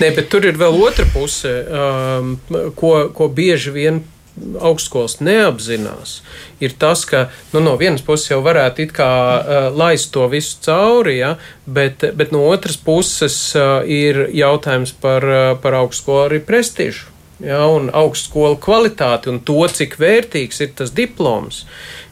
[0.00, 2.34] Nē, bet tur ir vēl otra puse, um,
[2.78, 4.02] ko, ko bieži vien
[4.34, 6.16] augstskolas neapzinās,
[6.62, 9.08] ir tas, ka nu, no vienas puses jau varētu it kā
[9.38, 11.34] uh, laist to visu cauri, ja,
[11.66, 17.13] bet, bet no otras puses uh, ir jautājums par, uh, par augstskolu arī prestižu.
[17.42, 21.64] Ja, un augstskolu kvalitāti un to, cik vērtīgs ir tas diploms.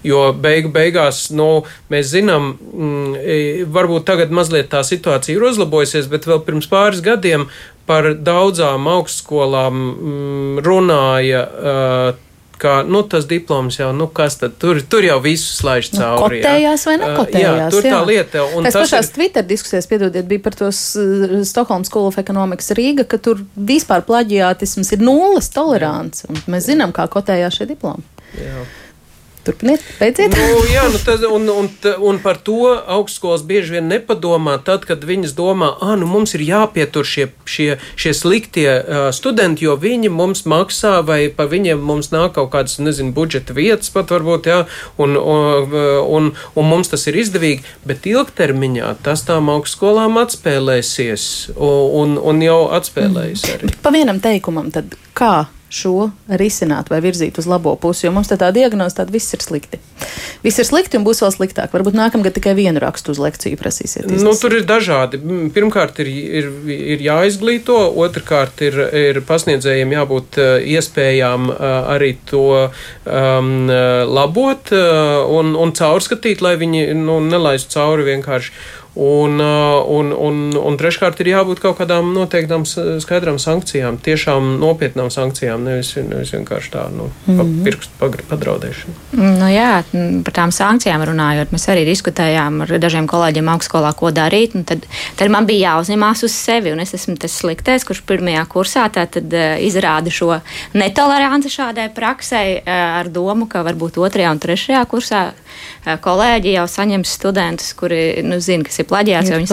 [0.03, 1.62] Jo beigu beigās nu,
[1.93, 7.47] mēs zinām, mm, varbūt tagad mazliet tā situācija ir uzlabojusies, bet vēl pirms pāris gadiem
[7.87, 11.47] par daudzām augstskolām mm, runāja.
[11.47, 12.32] Uh,
[12.62, 16.38] ka nu, tas diploms jau, nu, kas tad tur, tur jau visus slēdz Nu, cauri.
[16.42, 18.02] kotējās vai nekotējās, Jā, tur tā jā.
[18.12, 18.44] lieta.
[18.56, 22.70] Un tas pašās ir, Twitter diskusijas, piedodiet, bija par tos uh, Stokholmas School of Economics
[22.78, 26.24] Rīga, ka tur vispār plaģiātisms ir nulles tolerants.
[26.30, 28.06] Un mēs zinām, kā kotējās šie diplomi.
[28.38, 28.62] jā.
[29.43, 30.30] Turpiniet, beidziet.
[30.38, 31.68] Nu, jā, nu tas, un, un,
[31.99, 36.45] un par to augstskolas bieži vien nepadomā, tad, kad viņas domā, ah, nu mums ir
[36.47, 37.66] jāpietur šie, šie,
[37.99, 42.78] šie sliktie uh, studenti, jo viņi mums maksā, vai pa viņiem mums nāk kaut kādas,
[42.78, 44.61] nezinu, budžeta vietas pat varbūt, jā,
[45.03, 45.74] un, un,
[46.07, 51.24] un, un mums tas ir izdevīgi, bet ilgtermiņā tas tām augstskolām atspēlēsies,
[51.59, 53.72] un, un jau atspēlējas arī.
[53.82, 55.34] Pa vienam teikumam, tad kā
[55.73, 59.81] šo risināt vai virzīt uz labo pusi, jo mums tā, diagnoze tāda viss ir slikti.
[60.45, 61.73] Viss ir slikti un būs vēl sliktāk.
[61.73, 64.09] Varbūt nākamgad tikai vienu rakstu uz lekciju prasīsiet.
[64.11, 64.43] Nu, izlasīt.
[64.43, 65.20] tur ir dažādi.
[65.55, 66.11] Pirmkārt, ir,
[66.43, 71.64] ir, ir jāizglīto, otrkārt, ir, ir pasniedzējiem jābūt uh, iespējām uh,
[71.95, 73.51] arī to um,
[74.12, 78.55] labot un, un caurskatīt, lai viņi nu, nelaistu cauri vienkārši.
[78.95, 85.09] Un, uh, un, un, un treškārt ir jābūt kaut kādām noteiktām skaidrām sankcijām, tiešām nopietnām
[85.09, 87.62] sankcijām, nevis, nevis vienkārši tā, nu, mm -hmm.
[87.64, 88.93] pirkstu padraudēšana.
[89.16, 89.82] Nu, jā,
[90.24, 94.53] par tām sankcijām runājot, mēs arī diskutējām ar dažiem kolēģiem augstskolā, ko darīt.
[94.66, 94.84] Tad,
[95.16, 99.32] tad man bija jāuzņemās uz sevi, un es esmu tas sliktais, kurš pirmajā kursā tātad,
[99.32, 100.40] uh, izrāda šo
[100.74, 105.32] netoleranci šādai praksei uh, ar domu, ka varbūt otrajā un trešajā kursā
[105.82, 109.51] kolēģi jau saņems studentus, kuri nu, zina, kas ir plaģiāts, jo Ir viņi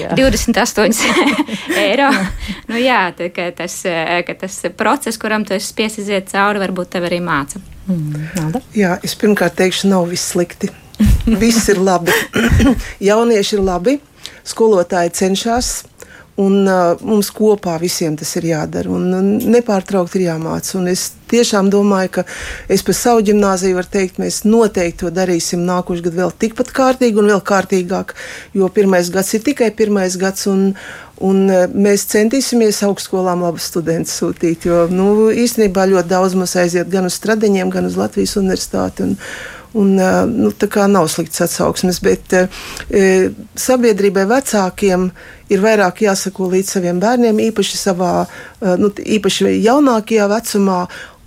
[0.00, 0.14] jā.
[0.18, 1.02] 28
[1.84, 2.08] eiro.
[2.70, 6.62] nu, jā, tā, ka tas, uh, ka tas process, kuram tu esi spiests iziet cauri,
[6.62, 7.60] varbūt tev arī māca.
[7.88, 8.62] Mm, Nāda?
[8.76, 10.70] Jā, es pirmkārt teikšu, nav viss slikti.
[11.42, 12.14] Viss ir labi.
[13.08, 13.96] Jaunieši ir labi,
[14.46, 15.70] skolotāji cenšas.
[16.42, 18.90] Un uh, mums kopā visiem tas ir jādara.
[18.90, 20.74] Un, un nepārtraukti ir jāmācās.
[20.90, 22.24] Es tiešām domāju, ka
[22.66, 27.22] es par savu gimnāziju varu teikt, mēs noteikti to darīsim nākošais gads vēl tikpat kārtīgi
[27.22, 28.16] un vēl kārtīgāk.
[28.58, 30.48] Jo pirmais gads ir tikai pirmais gads.
[30.50, 30.72] Un,
[31.22, 37.06] Un mēs centīsimies augstskolām labus studentus sūtīt, jo nu, īstenībā ļoti daudz mums aiziet gan
[37.06, 39.06] uz stradiņiem, gan uz Latvijas universitāti.
[39.06, 39.14] Un,
[39.74, 39.96] Un,
[40.30, 42.44] nu, tā kā nav slikts atsauksmes, bet e,
[43.58, 45.08] sabiedrībai vecākiem
[45.50, 48.12] ir vairāk jāsako līdz saviem bērniem, īpaši savā,
[48.78, 50.84] nu, īpaši jaunākajā vecumā.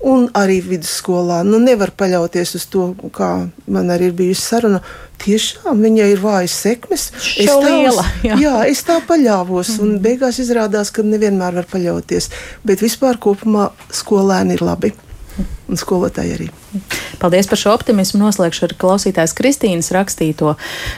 [0.07, 1.39] Un arī vidusskolā.
[1.41, 4.77] Nu, nevar paļauties uz to, kā man arī ir bijusi saruna.
[5.23, 7.07] Tiešām viņai ir vājas sekmes.
[7.33, 8.37] Es Šo tā uz- liela, jā.
[8.43, 9.79] jā, es tā paļāvos.
[9.81, 12.29] Un beigās izrādās, ka nevienmēr var paļauties.
[12.63, 14.93] Bet vispār kopumā skolēni ir labi.
[15.67, 16.51] Un skolotāji arī.
[17.17, 18.21] Paldies par šo optimismu.
[18.21, 20.53] Noslēgšu ar klausītājas Kristīnas rakstīto.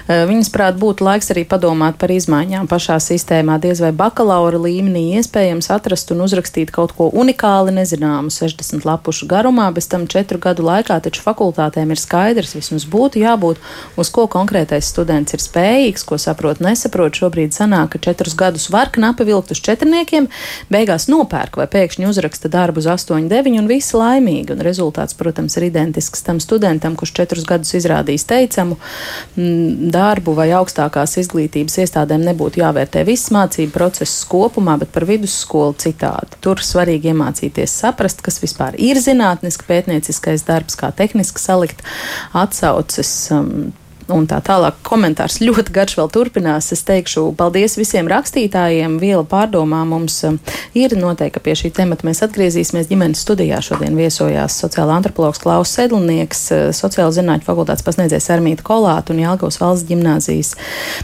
[0.07, 3.59] Eh, Viņas prāt būtu laiks arī padomāt par izmaiņām pašā sistēmā.
[3.63, 9.69] Diez vai bakalaura līmenī iespējams atrast un uzrakstīt kaut ko unikāli nezināmu 60 lapušu garumā,
[9.73, 13.61] bez tam 4 gadu laikā, taču fakultātēm ir skaidrs, vismaz būtu jābūt,
[13.97, 17.15] uz ko konkrētais students ir spējīgs, ko saprot, nesaprot.
[17.19, 20.29] Šobrīd sanāk, ka 4 gadus var knapi vilkt uz četrniekiem,
[20.71, 24.53] beigās nopērk vai pēkšņi uzraksta darbu uz 8, 9 un visi laimīgi.
[24.55, 30.49] Un rezultāts, protams, ir identisks tam studentam, kurš četrus gadus izrādījis teicamu mm, darbu vai
[30.57, 36.39] augstākās izglītības iestādēm nebūtu jāvērtē viss mācību process kopumā, bet par vidusskolu citādi.
[36.43, 41.85] Tur svarīgi iemācīties saprast, kas vispār ir zinātniski pētnieciskais darbs, kā tehniski salikt
[42.37, 43.13] atsauces.
[44.13, 46.71] Un tā tālāk komentārs ļoti garš vēl turpinās.
[46.73, 48.97] Es teikšu paldies visiem rakstītājiem.
[49.01, 50.39] Viela pārdomā mums um,
[50.77, 53.61] ir noteikti, ka pie šī temata mēs atgriezīsimies ģimenes studijā.
[53.65, 59.61] Šodien viesojās sociāla antropologs Klaus Sedlnieks, uh, sociāla zinātņu fakultātes pasniedzējs Armīta Kolāta un Jālgavas
[59.61, 60.55] valsts gimnāzijas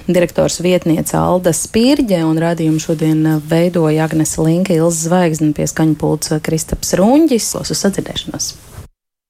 [0.09, 2.23] direktors vietniece Alda Spirģe.
[2.25, 7.53] Un radījumu šodien uh, veidoja Agnese Linka, Ilza Zvaigzne, pieskaņu pults Kristaps Runģis.
[7.61, 8.74] Uz sadzirdēšanos!